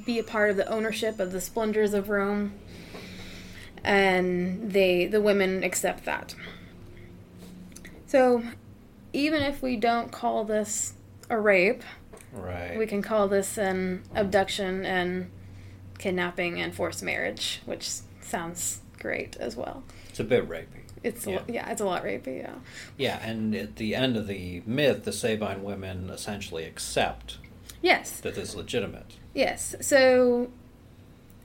[0.06, 2.60] be a part of the ownership of the splendors of Rome,
[3.84, 6.36] and they the women accept that.
[8.08, 8.44] So,
[9.14, 10.94] even if we don't call this
[11.30, 11.84] a rape,
[12.34, 15.30] right, we can call this an abduction and
[15.98, 17.90] kidnapping and forced marriage, which
[18.22, 19.84] sounds great as well.
[20.10, 20.66] It's a bit rapey.
[21.04, 21.42] It's yeah.
[21.48, 22.40] A, yeah, it's a lot rapey.
[22.40, 22.56] Yeah.
[22.98, 27.38] Yeah, and at the end of the myth, the Sabine women essentially accept.
[27.82, 28.20] Yes.
[28.20, 29.16] That is legitimate.
[29.34, 29.76] Yes.
[29.82, 30.52] So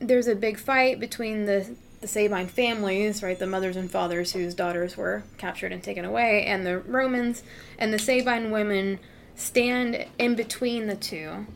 [0.00, 4.54] there's a big fight between the the Sabine families, right, the mothers and fathers whose
[4.54, 7.42] daughters were captured and taken away, and the Romans,
[7.78, 8.98] and the Sabine women
[9.36, 11.46] stand in between the two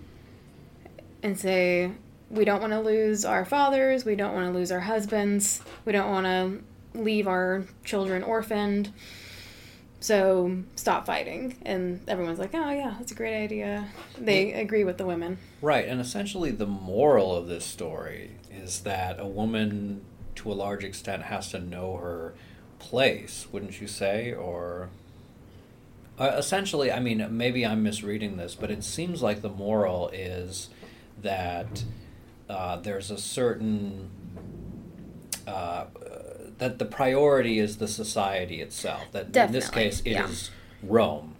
[1.22, 1.92] and say,
[2.30, 5.92] we don't want to lose our fathers, we don't want to lose our husbands, we
[5.92, 8.90] don't want to leave our children orphaned.
[10.00, 11.58] So stop fighting.
[11.66, 13.86] And everyone's like, oh, yeah, that's a great idea.
[14.16, 15.36] They agree with the women.
[15.60, 15.86] Right.
[15.86, 20.00] And essentially, the moral of this story is that a woman,
[20.38, 22.34] to a large extent, has to know her
[22.78, 24.32] place, wouldn't you say?
[24.32, 24.88] Or.
[26.18, 30.68] Uh, essentially, I mean, maybe I'm misreading this, but it seems like the moral is
[31.22, 31.84] that
[32.48, 34.10] uh, there's a certain
[35.46, 35.84] uh,
[36.58, 39.02] that the priority is the society itself.
[39.12, 40.28] That Definitely, in this case, it yeah.
[40.28, 40.50] is
[40.82, 41.36] Rome,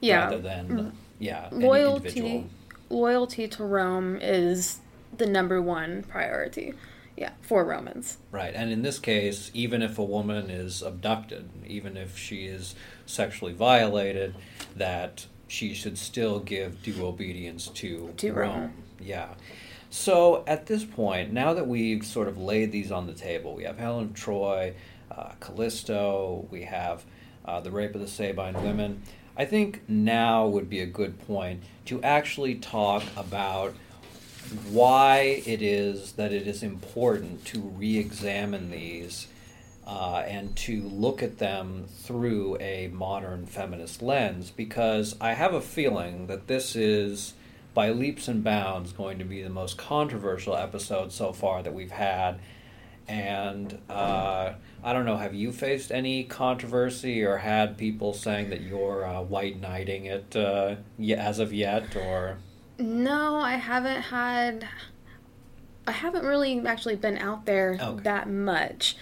[0.00, 0.24] yeah.
[0.24, 0.92] rather than mm.
[1.18, 2.46] yeah loyalty.
[2.88, 4.78] Loyalty to Rome is
[5.16, 6.74] the number one priority.
[7.16, 8.18] Yeah, for Romans.
[8.30, 12.74] Right, and in this case, even if a woman is abducted, even if she is
[13.06, 14.34] sexually violated,
[14.76, 18.60] that she should still give due obedience to, To Rome.
[18.60, 18.72] Rome.
[19.00, 19.28] Yeah.
[19.88, 23.64] So at this point, now that we've sort of laid these on the table, we
[23.64, 24.74] have Helen of Troy,
[25.10, 27.04] uh, Callisto, we have
[27.44, 29.02] uh, the rape of the Sabine women.
[29.36, 33.74] I think now would be a good point to actually talk about
[34.70, 39.28] why it is that it is important to re examine these
[39.86, 45.60] uh, and to look at them through a modern feminist lens because I have a
[45.60, 47.34] feeling that this is,
[47.72, 51.92] by leaps and bounds, going to be the most controversial episode so far that we've
[51.92, 52.40] had.
[53.06, 58.62] And uh, I don't know, have you faced any controversy or had people saying that
[58.62, 60.74] you're uh, white knighting it uh,
[61.16, 61.94] as of yet?
[61.94, 62.38] Or
[62.78, 64.66] No, I haven't had.
[65.86, 68.02] I haven't really actually been out there Okay.
[68.02, 68.96] that much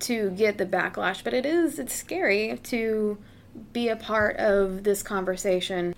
[0.00, 3.18] to get the backlash, but it is it's scary to
[3.72, 5.94] be a part of this conversation.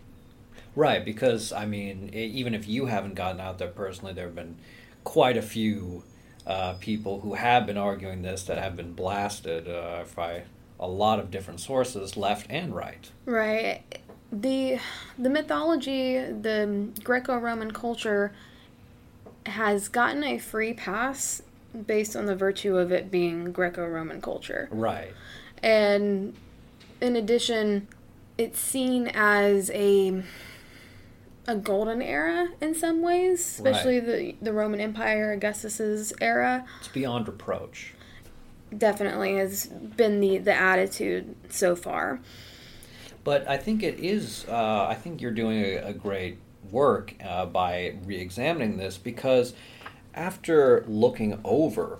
[0.74, 4.34] Right, because I mean, e- even if you haven't gotten out there personally, there have
[4.34, 4.56] been
[5.04, 6.04] quite a few
[6.46, 10.42] uh, people who have been arguing this that have been blasted uh, by
[10.78, 13.10] a lot of different sources, left and right.
[13.24, 13.82] Right.
[14.40, 14.78] The
[15.18, 18.32] the mythology, the Greco-Roman culture
[19.46, 21.42] has gotten a free pass
[21.86, 24.68] based on the virtue of it being Greco-Roman culture.
[24.70, 25.12] Right.
[25.62, 26.34] And
[27.00, 27.88] in addition,
[28.36, 30.22] it's seen as a
[31.48, 36.66] a golden era in some ways, especially the the Roman Empire, Augustus's era.
[36.80, 37.94] It's beyond reproach.
[38.76, 42.20] Definitely has been the the attitude so far.
[43.26, 46.38] But I think it is, uh, I think you're doing a, a great
[46.70, 49.52] work uh, by re examining this because
[50.14, 51.98] after looking over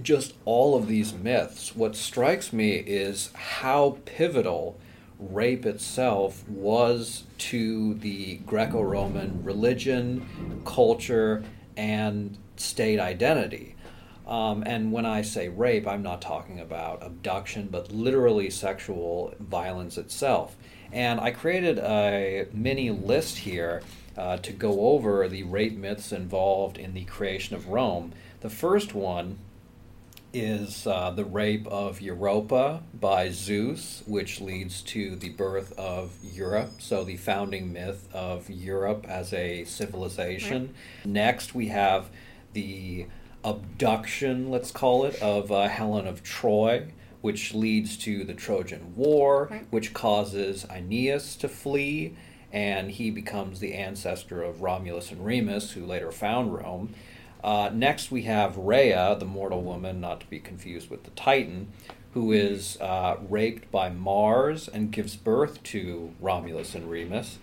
[0.00, 4.78] just all of these myths, what strikes me is how pivotal
[5.18, 11.42] rape itself was to the Greco Roman religion, culture,
[11.76, 13.74] and state identity.
[14.26, 19.98] Um, and when I say rape, I'm not talking about abduction, but literally sexual violence
[19.98, 20.56] itself.
[20.92, 23.82] And I created a mini list here
[24.16, 28.12] uh, to go over the rape myths involved in the creation of Rome.
[28.40, 29.38] The first one
[30.32, 36.72] is uh, the rape of Europa by Zeus, which leads to the birth of Europe,
[36.78, 40.74] so the founding myth of Europe as a civilization.
[41.04, 41.06] Right.
[41.06, 42.10] Next, we have
[42.52, 43.06] the
[43.46, 46.88] abduction, let's call it, of uh, Helen of Troy,
[47.20, 49.66] which leads to the Trojan War, Right.
[49.70, 52.14] which causes Aeneas to flee,
[52.52, 56.94] and he becomes the ancestor of Romulus and Remus, who later found Rome.
[57.44, 61.68] Uh, next, we have Rhea, the mortal woman, not to be confused with the Titan,
[62.14, 67.38] who is uh, raped by Mars and gives birth to Romulus and Remus,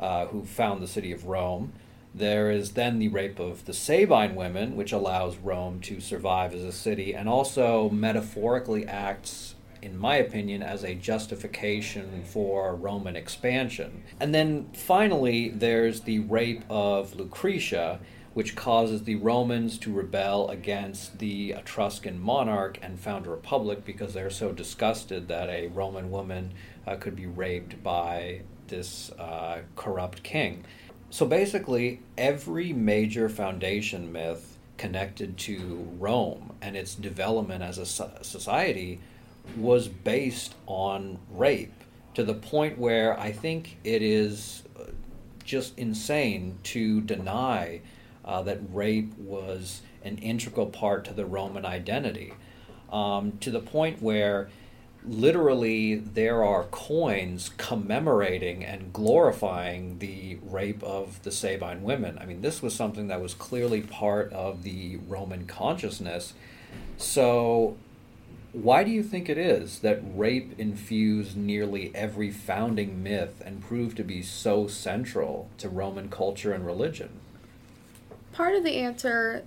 [0.00, 1.72] uh, who found the city of Rome.
[2.16, 6.62] There is then the rape of the Sabine women, which allows Rome to survive as
[6.62, 14.04] a city and also metaphorically acts, in my opinion, as a justification for Roman expansion.
[14.20, 17.98] And then finally, there's the rape of Lucretia,
[18.32, 24.14] which causes the Romans to rebel against the Etruscan monarch and found a republic because
[24.14, 26.52] they're so disgusted that a Roman woman
[26.86, 30.64] uh, could be raped by this uh, corrupt king.
[31.14, 38.98] So basically, every major foundation myth connected to Rome and its development as a society
[39.56, 41.84] was based on rape
[42.14, 44.86] to the point where I think it is uh,
[45.44, 47.82] just insane to deny
[48.24, 52.32] uh, that rape was an integral part to the Roman identity.
[52.90, 54.50] Um, to the point where
[55.04, 62.18] literally there are coins commemorating and glorifying the rape of the Sabine women.
[62.18, 66.34] I mean, this was something that was clearly part of the Roman consciousness.
[66.96, 67.76] So,
[68.52, 73.96] why do you think it is that rape infused nearly every founding myth and proved
[73.96, 77.10] to be so central to Roman culture and religion?
[78.32, 79.44] Part of the answer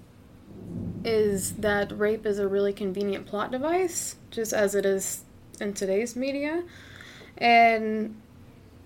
[1.04, 5.24] is that rape is a really convenient plot device, just as it is
[5.62, 6.64] in today's media.
[7.38, 8.16] And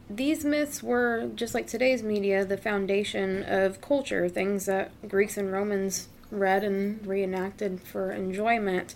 [0.10, 5.52] these myths were, just like today's media, the foundation of culture, things that Greeks and
[5.52, 8.96] Romans read and reenacted for enjoyment.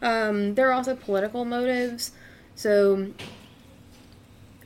[0.00, 2.12] Um, there are also political motives.
[2.54, 3.08] So,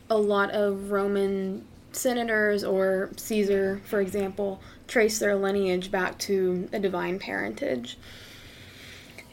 [0.08, 6.78] a lot of Roman senators or Caesar, for example, trace their lineage back to a
[6.78, 7.98] divine parentage.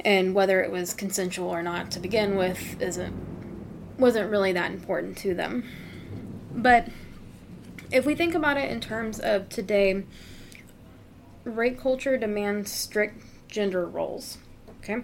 [0.06, 3.14] And whether it was consensual or not to begin with isn't
[3.98, 5.64] wasn't really that important to them.
[6.54, 6.90] But
[7.92, 10.04] if we think about it in terms of today,
[11.44, 14.38] rape culture demands strict gender roles.
[14.80, 15.04] Okay?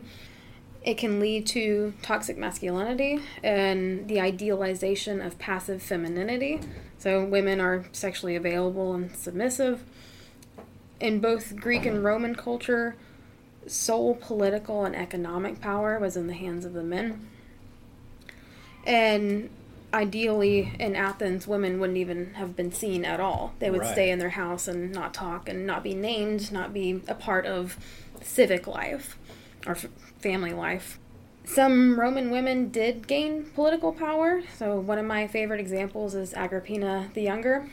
[0.82, 6.62] It can lead to toxic masculinity and the idealization of passive femininity.
[6.98, 9.84] So, women are sexually available and submissive.
[11.00, 12.96] In both Greek and Roman culture,
[13.70, 17.28] sole political and economic power was in the hands of the men.
[18.86, 19.50] And
[19.94, 23.54] ideally, in Athens, women wouldn't even have been seen at all.
[23.60, 23.92] They would Right.
[23.92, 27.46] stay in their house and not talk and not be named, not be a part
[27.46, 27.78] of
[28.22, 29.18] civic life
[29.66, 29.88] or f-
[30.20, 31.00] family life.
[31.46, 34.44] Some Roman women did gain political power.
[34.56, 37.68] So, one of my favorite examples is Agrippina the Younger,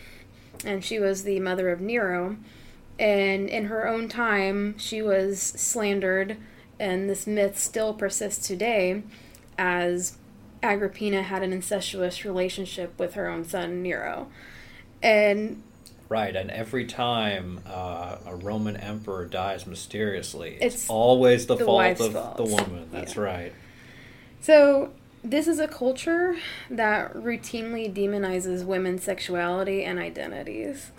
[0.65, 2.37] and she was the mother of Nero.
[2.99, 6.37] And in her own time, she was slandered,
[6.81, 9.03] and this myth still persists today
[9.59, 10.17] as
[10.63, 14.29] Agrippina had an incestuous relationship with her own son Nero.
[15.03, 15.63] And
[16.09, 21.65] Right, and every time uh, a Roman emperor dies mysteriously, it's, It's always the, the
[21.65, 22.37] fault of fault.
[22.37, 22.89] the woman.
[22.93, 23.23] That's Yeah.
[23.23, 23.53] right.
[24.41, 24.93] So,
[25.25, 26.37] this is a culture
[26.71, 30.93] that routinely demonizes women's sexuality and identities.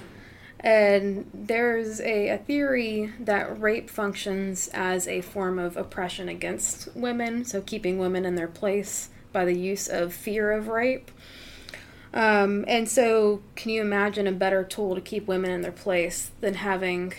[0.60, 7.46] And there's a, a theory that rape functions as a form of oppression against women,
[7.46, 11.12] so keeping women in their place by the use of fear of rape.
[12.14, 16.32] Um, and so, can you imagine a better tool to keep women in their place
[16.42, 17.14] than having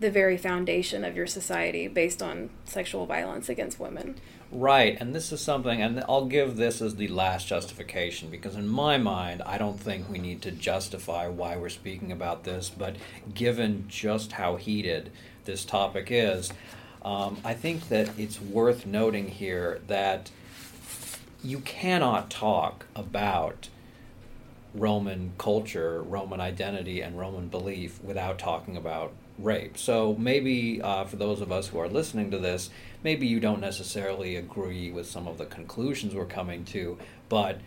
[0.00, 4.18] the very foundation of your society based on sexual violence against women?
[4.52, 8.68] Right, and this is something, and I'll give this as the last justification because, in
[8.68, 12.94] my mind, I don't think we need to justify why we're speaking about this, but
[13.34, 15.10] given just how heated
[15.46, 16.52] this topic is,
[17.02, 20.30] um, I think that it's worth noting here that
[21.42, 23.68] you cannot talk about
[24.74, 29.76] Roman culture, Roman identity, and Roman belief without talking about rape.
[29.76, 32.70] So maybe uh, for those of us who are listening to this,
[33.02, 37.60] maybe you don't necessarily agree with some of the conclusions we're coming to, but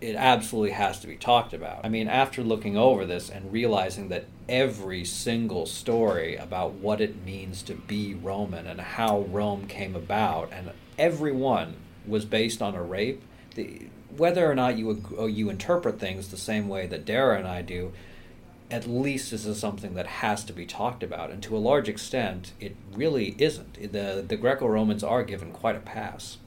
[0.00, 1.84] it absolutely has to be talked about.
[1.84, 7.24] I mean, after looking over this and realizing that every single story about what it
[7.24, 11.74] means to be Roman and how Rome came about, and every one
[12.06, 13.22] was based on a rape,
[13.54, 17.62] the, whether or not you you interpret things the same way that Darah and I
[17.62, 17.92] do,
[18.70, 21.30] at least this is something that has to be talked about.
[21.30, 23.92] And to a large extent, it really isn't.
[23.92, 26.38] The the Greco Romans are given quite a pass.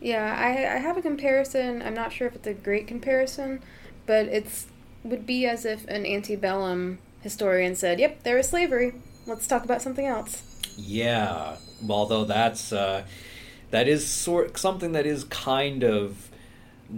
[0.00, 1.80] Yeah, I, I have a comparison.
[1.80, 3.62] I'm not sure if it's a great comparison,
[4.06, 4.66] but it's
[5.02, 8.94] would be as if an antebellum historian said, "Yep, there is slavery.
[9.26, 10.42] Let's talk about something else."
[10.76, 11.56] Yeah,
[11.88, 13.04] although that's uh,
[13.70, 16.30] that is sort something that is kind of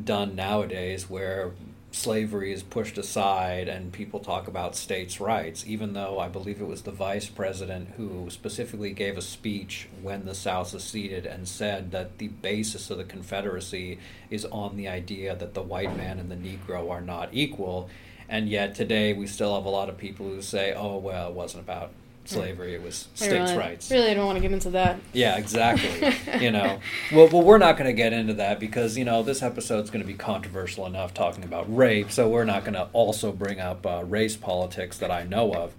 [0.04, 1.52] done nowadays, where
[1.97, 5.64] slavery is pushed aside and people talk about states' rights.
[5.66, 10.26] Even though I believe it was the vice president who specifically gave a speech when
[10.26, 13.99] the South seceded and said that the basis of the Confederacy
[14.30, 17.88] is on the idea that the white man and the Negro are not equal.
[18.28, 21.34] And yet today we still have a lot of people who say, "Oh well, it
[21.34, 21.92] wasn't about."
[22.28, 23.90] Slavery, it was I states' really, rights.
[23.90, 24.98] Really I don't want to get into that.
[25.12, 26.14] Yeah, exactly.
[26.40, 26.80] you know,
[27.12, 30.02] well, well, we're not going to get into that because you know this episode's going
[30.02, 33.86] to be controversial enough talking about rape, so we're not going to also bring up
[33.86, 35.74] uh, race politics that I know of.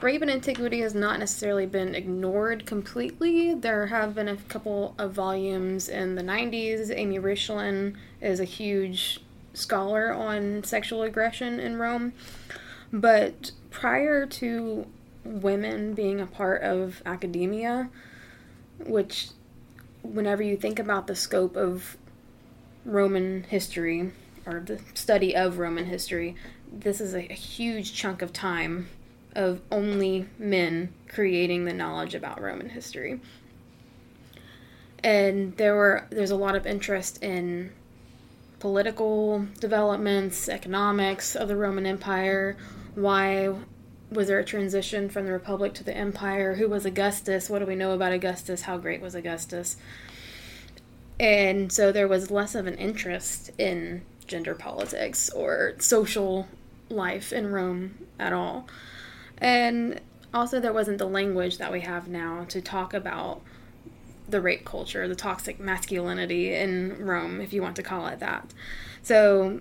[0.00, 3.54] Rape in antiquity has not necessarily been ignored completely.
[3.54, 6.94] There have been a couple of volumes in the 90s.
[6.94, 9.20] Amy Richlin is a huge
[9.54, 12.12] scholar on sexual aggression in Rome.
[12.92, 14.86] But prior to
[15.24, 17.90] women being a part of academia,
[18.78, 19.28] which,
[20.02, 21.96] whenever you think about the scope of
[22.84, 24.12] Roman history
[24.46, 26.36] or the study of Roman history,
[26.70, 28.88] this is a, a huge chunk of time
[29.34, 33.20] of only men creating the knowledge about Roman history.
[35.02, 37.72] And there were there's a lot of interest in
[38.58, 42.56] political developments, economics of the Roman Empire.
[42.94, 43.54] Why
[44.10, 46.54] was there a transition from the Republic to the Empire?
[46.54, 47.50] Who was Augustus?
[47.50, 48.62] What do we know about Augustus?
[48.62, 49.76] How great was Augustus?
[51.18, 56.48] And so there was less of an interest in gender politics or social
[56.88, 58.68] life in Rome at all.
[59.38, 60.00] And
[60.32, 63.40] also, there wasn't the language that we have now to talk about
[64.28, 68.52] the rape culture, the toxic masculinity in Rome, if you want to call it that.
[69.02, 69.60] So,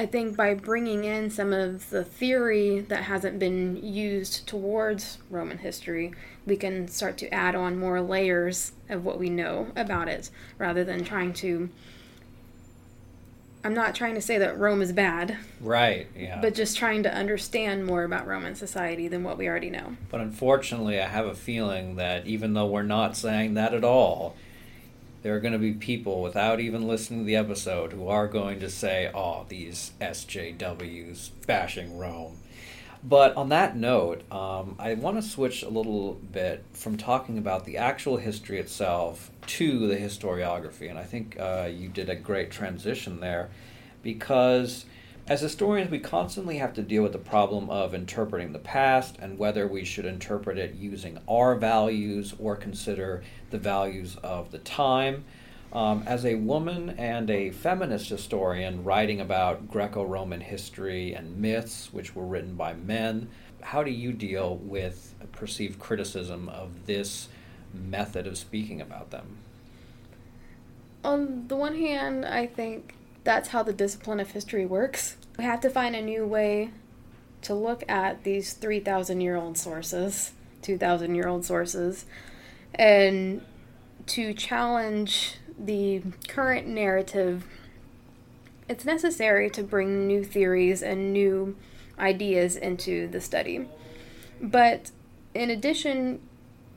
[0.00, 5.58] I think by bringing in some of the theory that hasn't been used towards Roman
[5.58, 6.14] history,
[6.46, 10.84] we can start to add on more layers of what we know about it rather
[10.84, 11.68] than trying to
[13.62, 16.40] I'm not trying to say that Rome is bad, Right, yeah.
[16.40, 19.98] but just trying to understand more about Roman society than what we already know.
[20.08, 24.34] But unfortunately, I have a feeling that even though we're not saying that at all,
[25.22, 28.60] there are going to be people without even listening to the episode who are going
[28.60, 32.38] to say, oh, these SJWs bashing Rome.
[33.02, 37.64] But on that note, um, I want to switch a little bit from talking about
[37.64, 40.90] the actual history itself to the historiography.
[40.90, 43.50] And I think uh, you did a great transition there
[44.02, 44.84] because
[45.30, 49.38] as historians, we constantly have to deal with the problem of interpreting the past and
[49.38, 55.24] whether we should interpret it using our values or consider the values of the time.
[55.72, 61.92] Um, as a woman and a feminist historian writing about Greco Roman history and myths,
[61.92, 63.28] which were written by men,
[63.62, 67.28] how do you deal with perceived criticism of this
[67.72, 69.36] method of speaking about them?
[71.04, 75.16] On the one hand, I think that's how the discipline of history works.
[75.38, 76.70] We have to find a new way
[77.42, 82.04] to look at these 3,000 year old sources, 2,000 year old sources,
[82.74, 83.42] and
[84.06, 87.46] to challenge the current narrative,
[88.68, 91.56] it's necessary to bring new theories and new
[91.98, 93.68] ideas into the study.
[94.40, 94.90] But
[95.34, 96.20] in addition,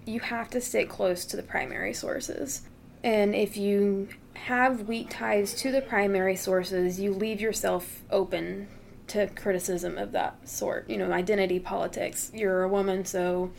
[0.06, 2.64] you have to stay close to the primary sources.
[3.04, 8.68] And if you have weak ties to the primary sources, you leave yourself open
[9.08, 10.90] to criticism of that sort.
[10.90, 12.32] You know, identity politics.
[12.34, 13.52] You're a woman, so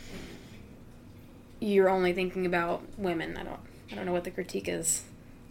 [1.60, 3.36] you're only thinking about women.
[3.36, 3.60] I don't
[3.90, 5.02] I don't know what the critique is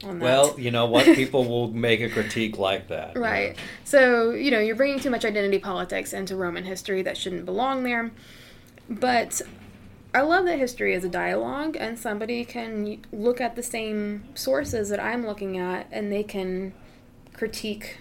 [0.04, 0.26] on that.
[0.26, 1.06] Well, you know what?
[1.16, 3.18] People will make a critique like that.
[3.18, 3.58] Right.
[3.84, 7.84] So, you know, you're bringing too much identity politics into Roman history that shouldn't belong
[7.84, 8.12] there.
[8.90, 9.42] But
[10.14, 14.89] I love that history is a dialogue, and somebody can look at the same sources
[14.89, 16.74] that I'm looking at, and they can
[17.34, 17.97] critique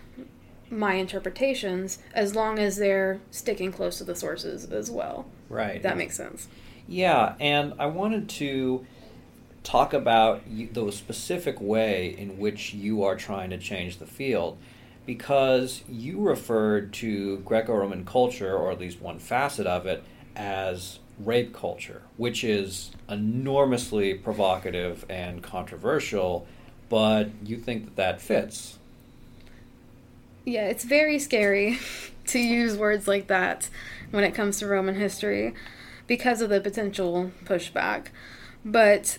[0.68, 5.26] my interpretations as long as they're sticking close to the sources as well.
[5.48, 5.82] Right.
[5.82, 6.48] That makes sense.
[6.86, 8.86] Yeah, and I wanted to
[9.62, 14.58] talk about the specific way in which you are trying to change the field
[15.06, 20.02] because you referred to Greco Roman culture, or at least one facet of it,
[20.34, 26.46] as rape culture, which is enormously provocative and controversial,
[26.88, 28.78] but you think that that fits.
[30.44, 31.78] Yeah, it's very scary
[32.26, 33.68] to use words like that
[34.10, 35.54] when it comes to Roman history
[36.06, 38.06] because of the potential pushback.
[38.64, 39.18] But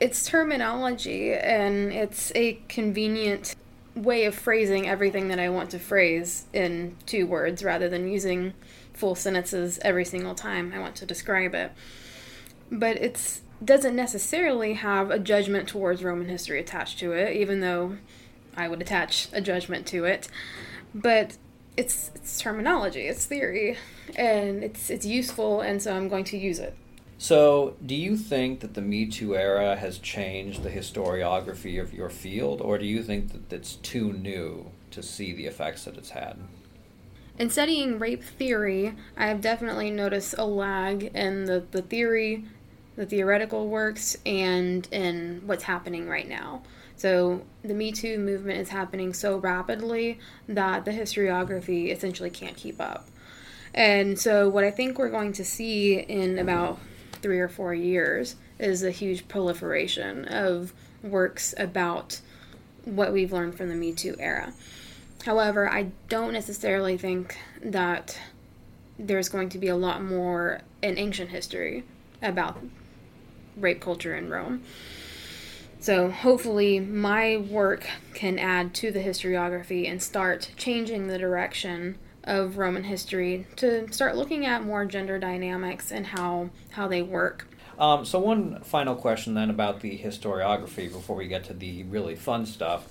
[0.00, 3.54] it's terminology and it's a convenient
[3.94, 8.54] way of phrasing everything that I want to phrase in two words rather than using
[9.00, 11.72] full sentences every single time I want to describe it.
[12.70, 17.96] But it doesn't necessarily have a judgment towards Roman history attached to it, even though
[18.54, 20.28] I would attach a judgment to it.
[20.94, 21.38] But
[21.76, 23.78] it's it's terminology, it's theory,
[24.16, 26.76] and it's it's useful, and so I'm going to use it.
[27.16, 32.08] So, do you think that the Me Too era has changed the historiography of your
[32.08, 36.10] field, or do you think that it's too new to see the effects that it's
[36.10, 36.38] had?
[37.40, 42.44] In studying rape theory, I have definitely noticed a lag in the, the theory,
[42.96, 46.60] the theoretical works, and in what's happening right now.
[46.96, 50.18] So, the Me Too movement is happening so rapidly
[50.50, 53.08] that the historiography essentially can't keep up.
[53.72, 56.78] And so, what I think we're going to see in about
[57.22, 62.20] three or four years is a huge proliferation of works about
[62.84, 64.52] what we've learned from the Me Too era.
[65.24, 68.18] However, I don't necessarily think that
[68.98, 71.84] there's going to be a lot more in ancient history
[72.22, 72.58] about
[73.56, 74.62] rape culture in Rome.
[75.78, 82.58] So, hopefully, my work can add to the historiography and start changing the direction of
[82.58, 87.46] Roman history to start looking at more gender dynamics and how how they work.
[87.78, 92.14] Um, so one final question then about the historiography before we get to the really
[92.14, 92.86] fun stuff,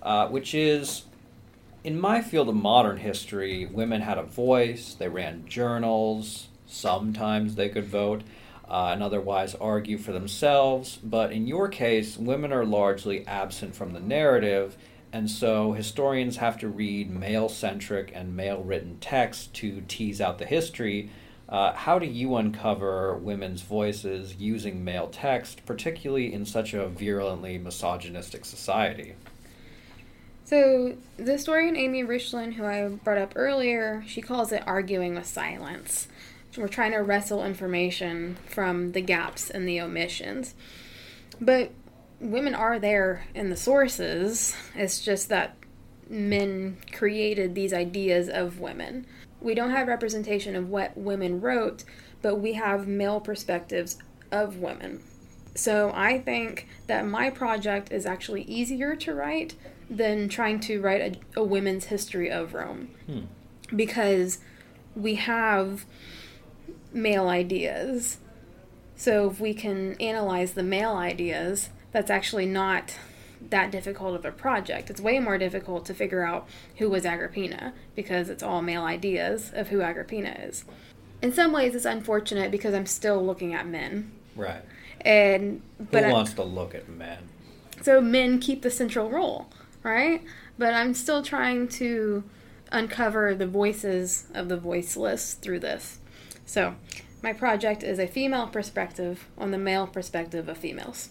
[0.00, 1.02] uh, which is,
[1.84, 4.94] in my field of modern history, women had a voice.
[4.94, 6.48] They ran journals.
[6.66, 8.22] Sometimes they could vote.
[8.68, 10.98] Uh, and otherwise argue for themselves.
[11.02, 14.76] But in your case, women are largely absent from the narrative,
[15.10, 20.38] and so historians have to read male centric and male written text to tease out
[20.38, 21.08] the history.
[21.48, 27.56] Uh, how do you uncover women's voices using male text, particularly in such a virulently
[27.56, 29.14] misogynistic society?
[30.48, 35.26] So, the historian Amy Richlin, who I brought up earlier, she calls it arguing with
[35.26, 36.08] silence.
[36.56, 40.54] We're trying to wrestle information from the gaps and the omissions.
[41.38, 41.72] But
[42.18, 44.56] women are there in the sources.
[44.74, 45.54] It's just that
[46.08, 49.04] men created these ideas of women.
[49.42, 51.84] We don't have representation of what women wrote,
[52.22, 53.98] but we have male perspectives
[54.32, 55.02] of women.
[55.54, 59.54] So I think that my project is actually easier to write
[59.90, 62.90] than trying to write a, a women's history of Rome.
[63.06, 63.20] Hmm.
[63.74, 64.38] Because
[64.94, 65.84] we have
[66.92, 68.18] male ideas.
[68.96, 72.94] So if we can analyze the male ideas, that's actually not
[73.50, 74.90] that difficult of a project.
[74.90, 79.52] It's way more difficult to figure out who was Agrippina because it's all male ideas
[79.54, 80.64] of who Agrippina is.
[81.22, 84.12] In some ways, it's unfortunate because I'm still looking at men.
[84.36, 84.62] Right.
[85.00, 87.28] And but who wants I, to look at men?
[87.82, 89.48] So men keep the central role,
[89.82, 90.22] right?
[90.58, 92.24] But I'm still trying to
[92.70, 95.98] uncover the voices of the voiceless through this.
[96.44, 96.74] So,
[97.22, 101.10] my project is a female perspective on the male perspective of females.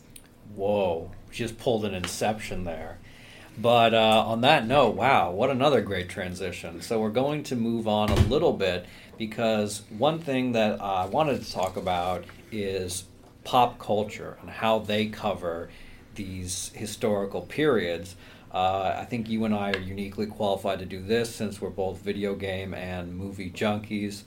[0.56, 2.98] Whoa, just pulled an inception there.
[3.58, 6.82] But uh, on that note, wow, what another great transition.
[6.82, 8.86] So we're going to move on a little bit
[9.18, 13.06] because one thing that I wanted to talk about is
[13.44, 15.70] pop culture and how they cover
[16.16, 18.16] these historical periods.
[18.54, 22.00] Uh, I think you and I are uniquely qualified to do this since we're both
[22.00, 24.24] video game and movie junkies.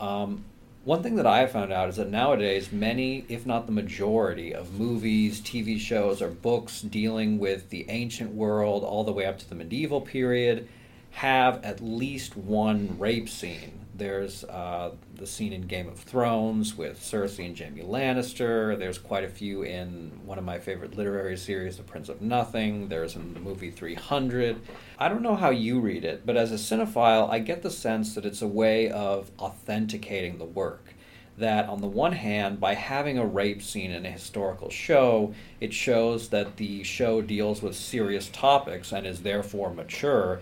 [0.00, 0.44] Um,
[0.84, 4.78] one thing that I found out is that nowadays, many, if not the majority, of
[4.78, 9.48] movies, TV shows, or books dealing with the ancient world all the way up to
[9.48, 10.66] the medieval period
[11.10, 13.80] have at least one rape scene.
[13.98, 18.78] There's uh, the scene in Game of Thrones with Cersei and Jaime Lannister.
[18.78, 22.88] There's quite a few in one of my favorite literary series, The Prince of Nothing.
[22.88, 24.60] There's in the movie 300.
[25.00, 28.14] I don't know how you read it, but as a cinephile, I get the sense
[28.14, 30.94] that it's a way of authenticating the work.
[31.36, 35.72] That, on the one hand, by having a rape scene in a historical show, it
[35.72, 40.40] shows that the show deals with serious topics and is therefore mature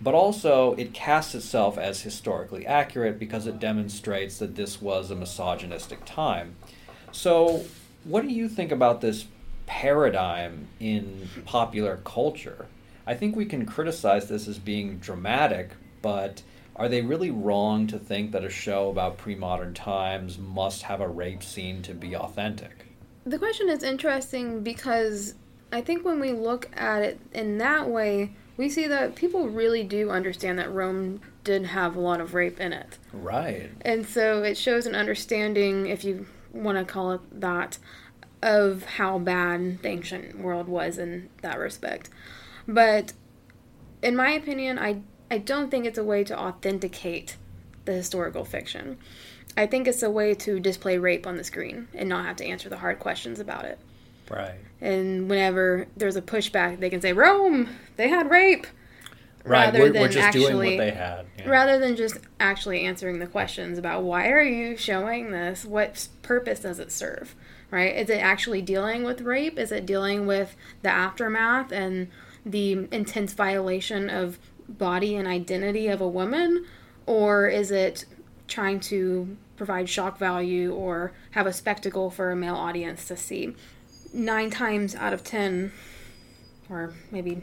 [0.00, 5.14] but also it casts itself as historically accurate because it demonstrates that this was a
[5.14, 6.56] misogynistic time.
[7.12, 7.64] So,
[8.04, 9.26] what do you think about this
[9.66, 12.66] paradigm in popular culture?
[13.06, 15.70] I think we can criticize this as being dramatic,
[16.02, 16.42] but
[16.74, 21.00] are they really wrong to think that a show about pre modern times must have
[21.00, 22.86] a rape scene to be authentic?
[23.24, 25.34] The question is interesting because
[25.72, 29.82] I think when we look at it in that way, we see that people really
[29.82, 32.98] do understand that Rome did have a lot of rape in it.
[33.12, 33.70] Right.
[33.82, 37.78] And so it shows an understanding, if you want to call it that,
[38.42, 42.10] of how bad the ancient world was in that respect.
[42.66, 43.12] But
[44.02, 45.00] in my opinion, I,
[45.30, 47.36] I don't think it's a way to authenticate
[47.84, 48.98] the historical fiction.
[49.56, 52.44] I think it's a way to display rape on the screen and not have to
[52.44, 53.78] answer the hard questions about it.
[54.30, 54.58] Right.
[54.86, 58.68] And whenever there's a pushback, they can say Rome, they had rape.
[59.44, 59.66] Right.
[59.66, 61.26] Rather we're, than we're just actually, doing what they had.
[61.38, 61.48] Yeah.
[61.48, 65.64] Rather than just actually answering the questions about why are you showing this?
[65.64, 67.34] What purpose does it serve?
[67.70, 67.96] Right?
[67.96, 69.58] Is it actually dealing with rape?
[69.58, 72.08] Is it dealing with the aftermath and
[72.44, 76.64] the intense violation of body and identity of a woman?
[77.06, 78.04] Or is it
[78.46, 83.54] trying to provide shock value or have a spectacle for a male audience to see?
[84.16, 85.72] Nine times out of ten,
[86.68, 87.42] or maybe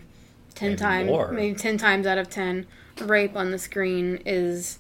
[0.55, 2.65] ten times, maybe ten times out of ten,
[2.99, 4.79] rape on the screen is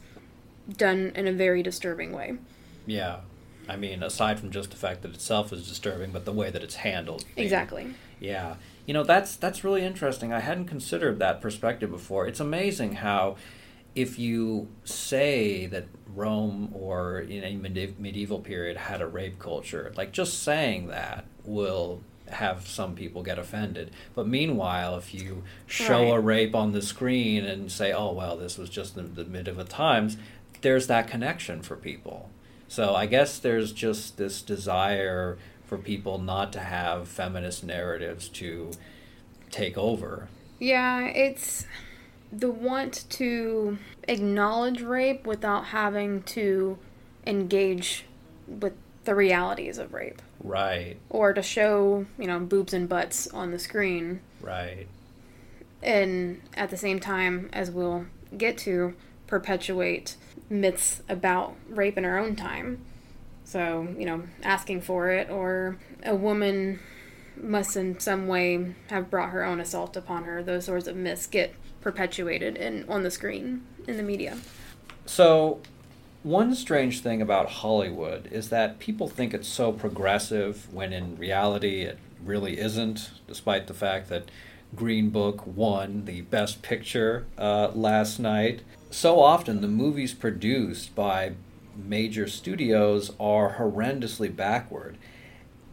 [0.77, 2.37] done in a very disturbing way.
[2.85, 3.19] Yeah.
[3.67, 6.63] I mean, aside from just the fact that itself is disturbing, but the way that
[6.63, 7.23] it's handled.
[7.37, 7.93] Exactly.
[8.19, 8.55] Yeah.
[8.85, 10.33] You know, that's that's really interesting.
[10.33, 12.27] I hadn't considered that perspective before.
[12.27, 13.37] It's amazing how
[13.95, 15.85] if you say that
[16.15, 22.01] Rome or in a medieval period had a rape culture, like just saying that will
[22.27, 23.91] have some people get offended.
[24.15, 26.17] But meanwhile, if you show right.
[26.17, 29.15] a rape on the screen and say, "Oh well, this was just the, mid of
[29.15, 30.17] the medieval times,"
[30.61, 32.29] there's that connection for people.
[32.67, 38.71] So I guess there's just this desire for people not to have feminist narratives to
[39.51, 40.27] take over.
[40.59, 41.67] Yeah, it's
[42.35, 43.77] the want to
[44.07, 46.77] acknowledge rape without having to
[47.27, 48.05] engage
[48.47, 48.73] with
[49.03, 50.21] the realities of rape.
[50.43, 50.97] Right.
[51.09, 54.21] Or to show, you know, boobs and butts on the screen.
[54.41, 54.87] Right.
[55.81, 58.05] And at the same time, as we'll
[58.37, 58.95] get to,
[59.27, 60.15] perpetuate
[60.49, 62.83] myths about rape in our own time.
[63.43, 66.79] So, you know, asking for it, or a woman
[67.35, 70.41] must in some way have brought her own assault upon her.
[70.41, 71.53] Those sorts of myths get
[71.83, 74.37] perpetuated in on the screen in the media.
[75.05, 75.59] So,
[76.23, 81.81] one strange thing about Hollywood is that people think it's so progressive when in reality
[81.81, 84.31] it really isn't, despite the fact that
[84.73, 88.61] Green Book won the Best Picture uh, last night.
[88.89, 91.33] So often, the movies produced by
[91.75, 94.97] major studios are horrendously backward.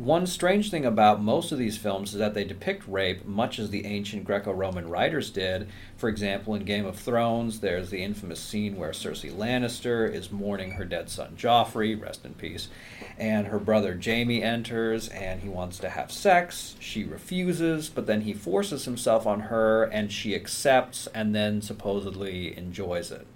[0.00, 3.68] One strange thing about most of these films is that they depict rape much as
[3.68, 5.68] the ancient Greco Roman writers did.
[5.98, 10.70] For example, in Game of Thrones, there's the infamous scene where Cersei Lannister is mourning
[10.70, 12.68] her dead son Joffrey, rest in peace,
[13.18, 16.76] and her brother Jaime enters and he wants to have sex.
[16.80, 22.56] She refuses, but then he forces himself on her and she accepts and then supposedly
[22.56, 23.26] enjoys it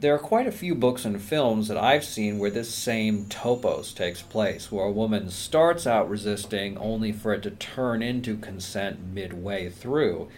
[0.00, 3.94] there are quite a few books and films that I've seen where this same topos
[3.94, 9.00] takes place, where a woman starts out resisting only for it to turn into consent
[9.14, 10.28] midway through.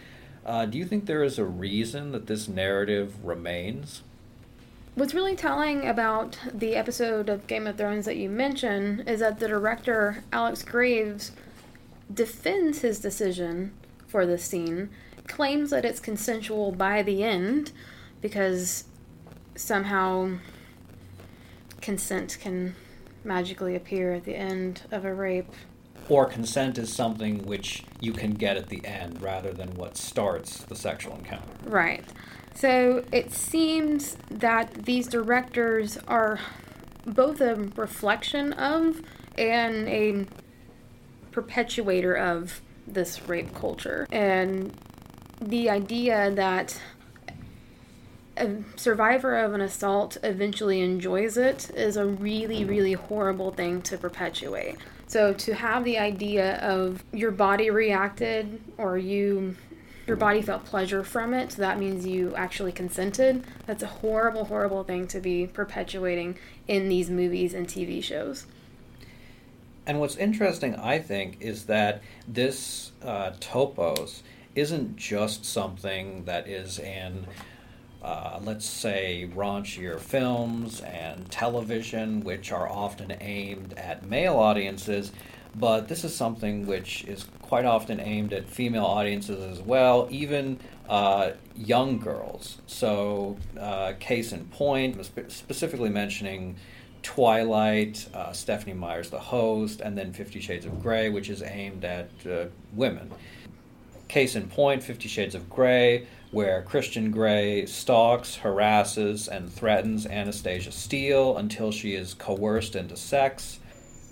[0.47, 4.03] Uh, do you think there is a reason that this narrative remains?
[4.95, 9.39] What's really telling about the episode of Game of Thrones that you mentioned is that
[9.39, 11.33] the director, Alex Graves,
[12.13, 13.73] defends his decision
[14.07, 14.89] for this scene,
[15.27, 17.73] claims that it's consensual by the end
[18.21, 18.85] because
[19.59, 20.31] somehow
[21.81, 22.75] consent can
[23.25, 25.53] magically appear at the end of a rape.
[26.09, 30.59] Or consent is something which you can get at the end rather than what starts
[30.65, 31.53] the sexual encounter.
[31.65, 32.05] Right.
[32.55, 36.41] So it seems that these directors are
[37.05, 39.03] both a reflection of
[39.37, 40.27] and a
[41.31, 44.07] perpetuator of this rape culture.
[44.11, 44.73] And
[45.41, 46.81] the idea that
[48.39, 53.99] a survivor of an assault eventually enjoys it is a really, really horrible thing to
[53.99, 54.77] perpetuate.
[55.07, 59.57] So to have the idea of your body reacted or you
[60.07, 63.45] your body felt pleasure from it, so that means you actually consented.
[63.67, 68.47] That's a horrible, horrible thing to be perpetuating in these movies and TV shows.
[69.87, 74.23] And what's interesting, I think, is that this uh, topos
[74.55, 77.27] isn't just something that is in
[78.03, 85.13] uh, let's say, raunchier films and television, which are often aimed at male audiences,
[85.55, 90.61] but this is something which is quite often aimed at female audiences as well, even
[90.89, 92.59] uh, young girls.
[92.67, 96.57] So, uh, case in point, specifically mentioning
[97.03, 101.85] Twilight, uh, Stephenie Meyer's The Host, and then Fifty Shades of Grey, which is aimed
[101.85, 103.11] at uh, women.
[104.09, 110.73] Case in point, Fifty Shades of Grey where Christian Grey stalks, harasses, and threatens Anastasia
[110.73, 113.61] Steele until she is coerced into sex.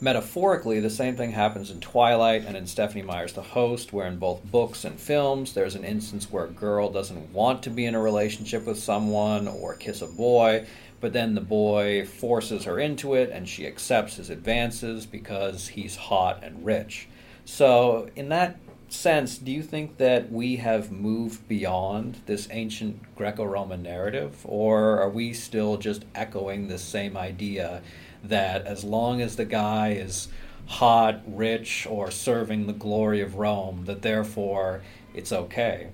[0.01, 4.19] Metaphorically, the same thing happens in Twilight and in Stephenie Meyer's The Host, where in
[4.19, 7.95] both books and films there's an instance where a girl doesn't want to be in
[7.95, 10.67] a relationship with someone or kiss a boy,
[11.01, 15.97] but then the boy forces her into it and she accepts his advances because he's
[15.97, 17.09] hot and rich.
[17.47, 18.59] So, in that
[18.89, 25.01] sense, do you think that we have moved beyond this ancient Greco Roman narrative, or
[25.01, 27.82] are we still just echoing the same idea
[28.22, 30.28] that as long as the guy is
[30.66, 34.82] hot, rich, or serving the glory of Rome, that therefore
[35.14, 35.89] it's okay?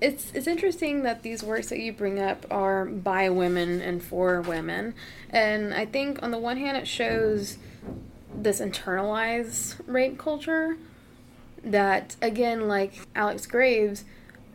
[0.00, 4.40] It's, it's interesting that these works that you bring up are by women and for
[4.40, 4.94] women.
[5.30, 7.58] And I think, on the one hand, it shows
[8.32, 10.76] this internalized rape culture
[11.72, 14.04] that again like Alex Graves,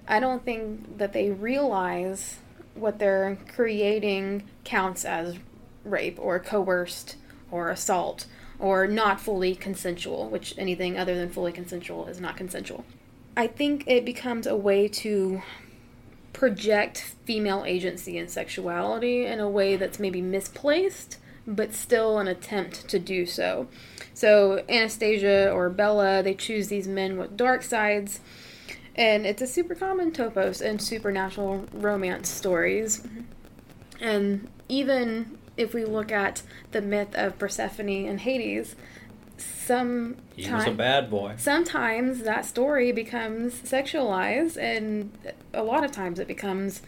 [0.08, 2.38] I don't think that they realize
[2.76, 5.38] what they're creating counts as
[5.84, 7.18] rape or coerced
[7.52, 8.26] or assault
[8.60, 12.86] or not fully consensual, which anything other than fully consensual is not consensual.
[13.36, 15.42] I think it becomes a way to
[16.34, 22.88] project female agency and sexuality in a way that's maybe misplaced, but still an attempt
[22.90, 23.68] to do so.
[24.14, 28.20] So Anastasia or Bella, they choose these men with dark sides.
[28.96, 33.00] And it's a super common topos in supernatural romance stories.
[33.00, 33.22] Mm-hmm.
[34.02, 38.76] And even if we look at the myth of Persephone and Hades,
[39.38, 41.36] some he was a bad boy.
[41.38, 45.12] Sometimes that story becomes sexualized, and
[45.54, 46.82] a lot of times it becomes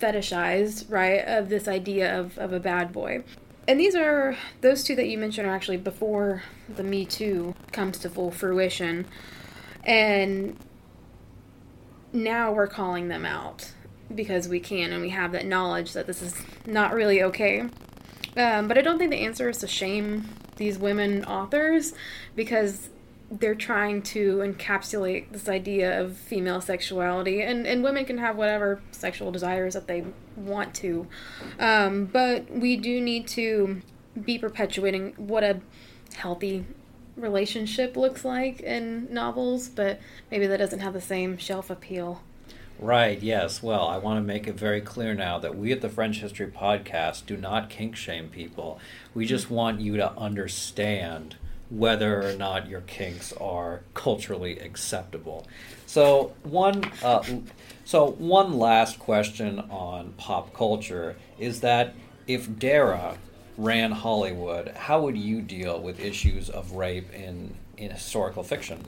[0.00, 1.24] fetishized, right?
[1.26, 3.22] Of this idea of, of a bad boy
[3.66, 7.98] and these are those two that you mentioned are actually before the Me Too comes
[7.98, 9.06] to full fruition,
[9.84, 10.56] and
[12.12, 13.72] now we're calling them out
[14.14, 16.34] because we can and we have that knowledge that this is
[16.66, 17.68] not really okay.
[18.36, 21.94] Um, but I don't think the answer is to shame these women authors
[22.34, 22.90] because
[23.40, 28.80] they're trying to encapsulate this idea of female sexuality and, and women can have whatever
[28.92, 30.04] sexual desires that they
[30.36, 31.06] want to
[31.58, 33.80] um, but we do need to
[34.20, 35.60] be perpetuating what a
[36.14, 36.64] healthy
[37.16, 42.22] relationship looks like in novels, but maybe that doesn't have the same shelf appeal.
[42.78, 43.62] Right, yes.
[43.62, 46.48] Well, I want to make it very clear now that we at the French History
[46.48, 48.80] Podcast do not kink shame people.
[49.14, 51.36] We just want you to understand
[51.70, 55.46] whether or not your kinks are culturally acceptable.
[55.86, 57.22] So, one uh,
[57.84, 61.94] so one last question on pop culture is that
[62.26, 63.16] if Darah
[63.56, 68.84] ran Hollywood, how would you deal with issues of rape in in historical fiction?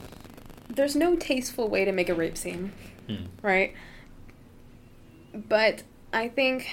[0.68, 2.72] There's no tasteful way to make a rape scene,
[3.06, 3.26] hmm.
[3.42, 3.72] right?
[5.32, 6.68] But I think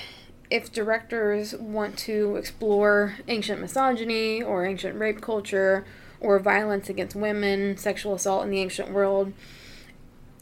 [0.54, 5.84] if directors want to explore ancient misogyny or ancient rape culture
[6.20, 9.34] or violence against women, sexual assault in the ancient world,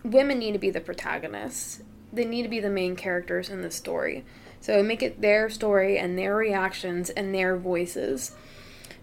[0.04, 1.82] women need to be the protagonists.
[2.12, 4.26] They need to be the main characters in the story.
[4.60, 8.36] So make it their story and their reactions and their voices.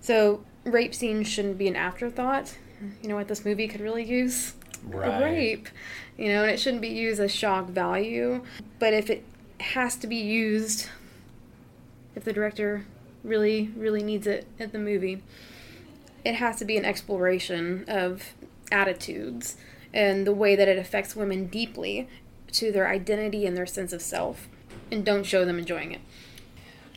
[0.03, 2.55] So rape scenes shouldn't be an afterthought.
[3.03, 4.53] You know what this movie could really use?
[4.85, 5.23] Right.
[5.23, 5.71] rape.
[6.19, 8.45] You know, and it shouldn't be used as shock value.
[8.79, 9.25] But if it
[9.61, 10.89] has to be used,
[12.19, 12.85] if the director
[13.23, 15.23] really, really needs it at the movie,
[16.25, 18.35] it has to be an exploration of
[18.73, 19.57] attitudes
[19.95, 22.09] and the way that it affects women deeply
[22.51, 24.49] to their identity and their sense of self
[24.91, 26.01] and don't show them enjoying it.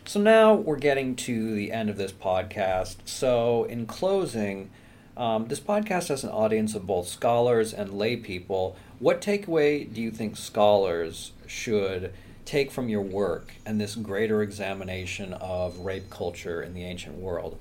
[0.05, 2.95] So now we're getting to the end of this podcast.
[3.05, 4.72] So, in closing,
[5.15, 8.76] um, this podcast has an audience of both scholars and lay people.
[8.97, 12.11] What takeaway do you think scholars should
[12.52, 17.58] take from your work and this greater examination of rape culture in the ancient world?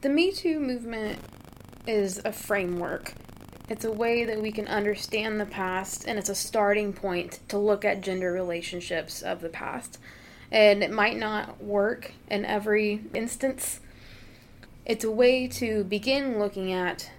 [0.00, 1.18] The Me Too movement
[1.86, 3.14] is a framework
[3.68, 7.58] it's a way that we can understand the past, and it's a starting point to
[7.58, 9.98] look at gender relationships of the past.
[10.52, 13.80] And it might not work in every instance.
[14.84, 17.10] It's a way to begin looking at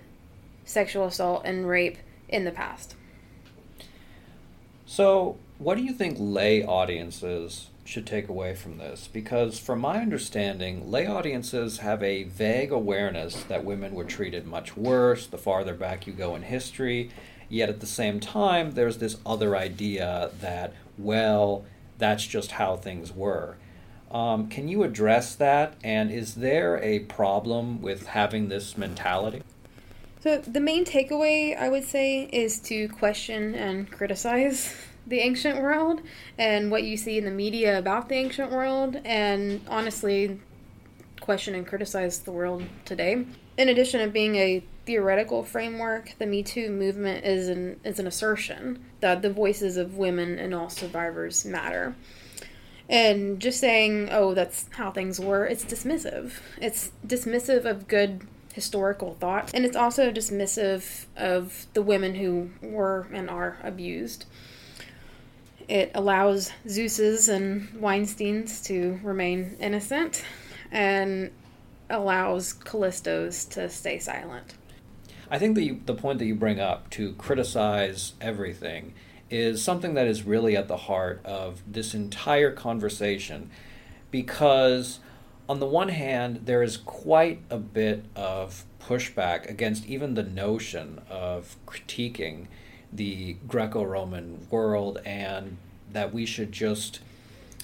[0.64, 1.98] sexual assault and rape
[2.30, 2.96] in the past.
[4.86, 10.02] So, what do you think lay audiences should take away from this because, from my
[10.02, 15.74] understanding, lay audiences have a vague awareness that women were treated much worse the farther
[15.74, 17.10] back you go in history.
[17.50, 21.64] Yet at the same time, there's this other idea that, well,
[21.98, 23.56] that's just how things were.
[24.12, 25.76] Um, can you address that?
[25.82, 29.44] And is there a problem with having this mentality?
[30.20, 34.76] So, the main takeaway I would say is to question and criticize
[35.08, 36.02] the ancient world
[36.38, 40.40] and what you see in the media about the ancient world, and honestly,
[41.22, 43.26] question and criticize the world today.
[43.58, 48.08] In addition to being a theoretical framework, the Me Too movement is an is an
[48.08, 51.96] assertion that the voices of women and all survivors matter.
[52.90, 56.34] And just saying, "Oh, that's how things were," it's dismissive.
[56.62, 58.22] It's dismissive of good
[58.54, 64.26] historical thought, and it's also dismissive of the women who were and are abused.
[65.68, 70.24] It allows Zeus's and Weinstein's to remain innocent
[70.72, 71.32] and
[71.90, 74.56] allows Callisto's to stay silent.
[75.30, 78.94] I think the the point that you bring up to criticize everything
[79.30, 83.50] is something that is really at the heart of this entire conversation
[84.10, 85.00] because
[85.50, 91.02] on the one hand there is quite a bit of pushback against even the notion
[91.10, 92.48] of critiquing
[92.92, 95.58] the Greco Roman world and
[95.92, 97.00] that we should just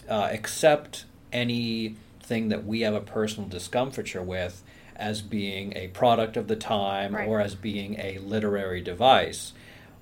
[0.09, 4.63] uh, accept anything that we have a personal discomfiture with
[4.95, 7.27] as being a product of the time right.
[7.27, 9.53] or as being a literary device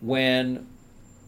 [0.01, 0.67] when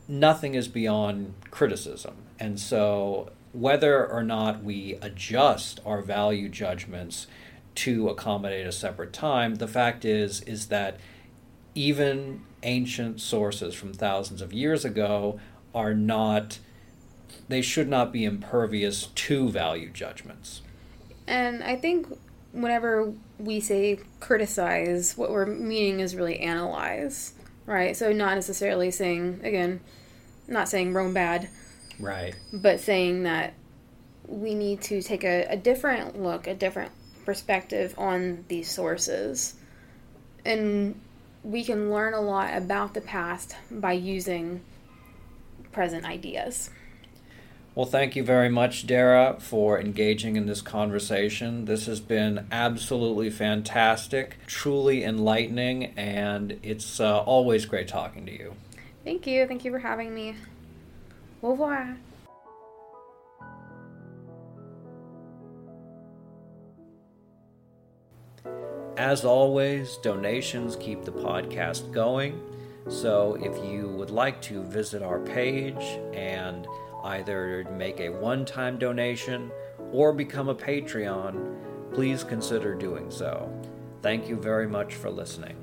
[0.07, 2.15] nothing is beyond criticism.
[2.39, 7.27] And so, whether or not we adjust our value judgments
[7.75, 10.97] to accommodate a separate time, the fact is is that
[11.75, 15.39] even ancient sources from thousands of years ago
[15.73, 16.59] are not
[17.49, 20.61] they should not be impervious to value judgments.
[21.27, 22.07] And I think
[22.51, 27.33] whenever we say criticize, what we're meaning is really analyze,
[27.65, 27.95] right?
[27.95, 29.81] So not necessarily saying again,
[30.47, 31.49] not saying Rome bad,
[31.99, 32.35] right?
[32.53, 33.53] But saying that
[34.27, 36.91] we need to take a, a different look, a different
[37.25, 39.55] perspective on these sources,
[40.45, 40.99] and
[41.43, 44.61] we can learn a lot about the past by using
[45.71, 46.69] present ideas.
[47.75, 51.65] Well, thank you very much, Darah, for engaging in this conversation.
[51.65, 58.53] This has been absolutely fantastic, truly enlightening, and it's uh, always great talking to you.
[59.03, 59.47] Thank you.
[59.47, 60.35] Thank you for having me.
[61.41, 61.97] Au revoir.
[68.97, 72.39] As always, donations keep the podcast going.
[72.89, 75.83] So if you would like to visit our page
[76.13, 76.67] and
[77.03, 79.51] either make a one time donation
[79.91, 81.55] or become a Patreon,
[81.91, 83.51] please consider doing so.
[84.03, 85.62] Thank you very much for listening.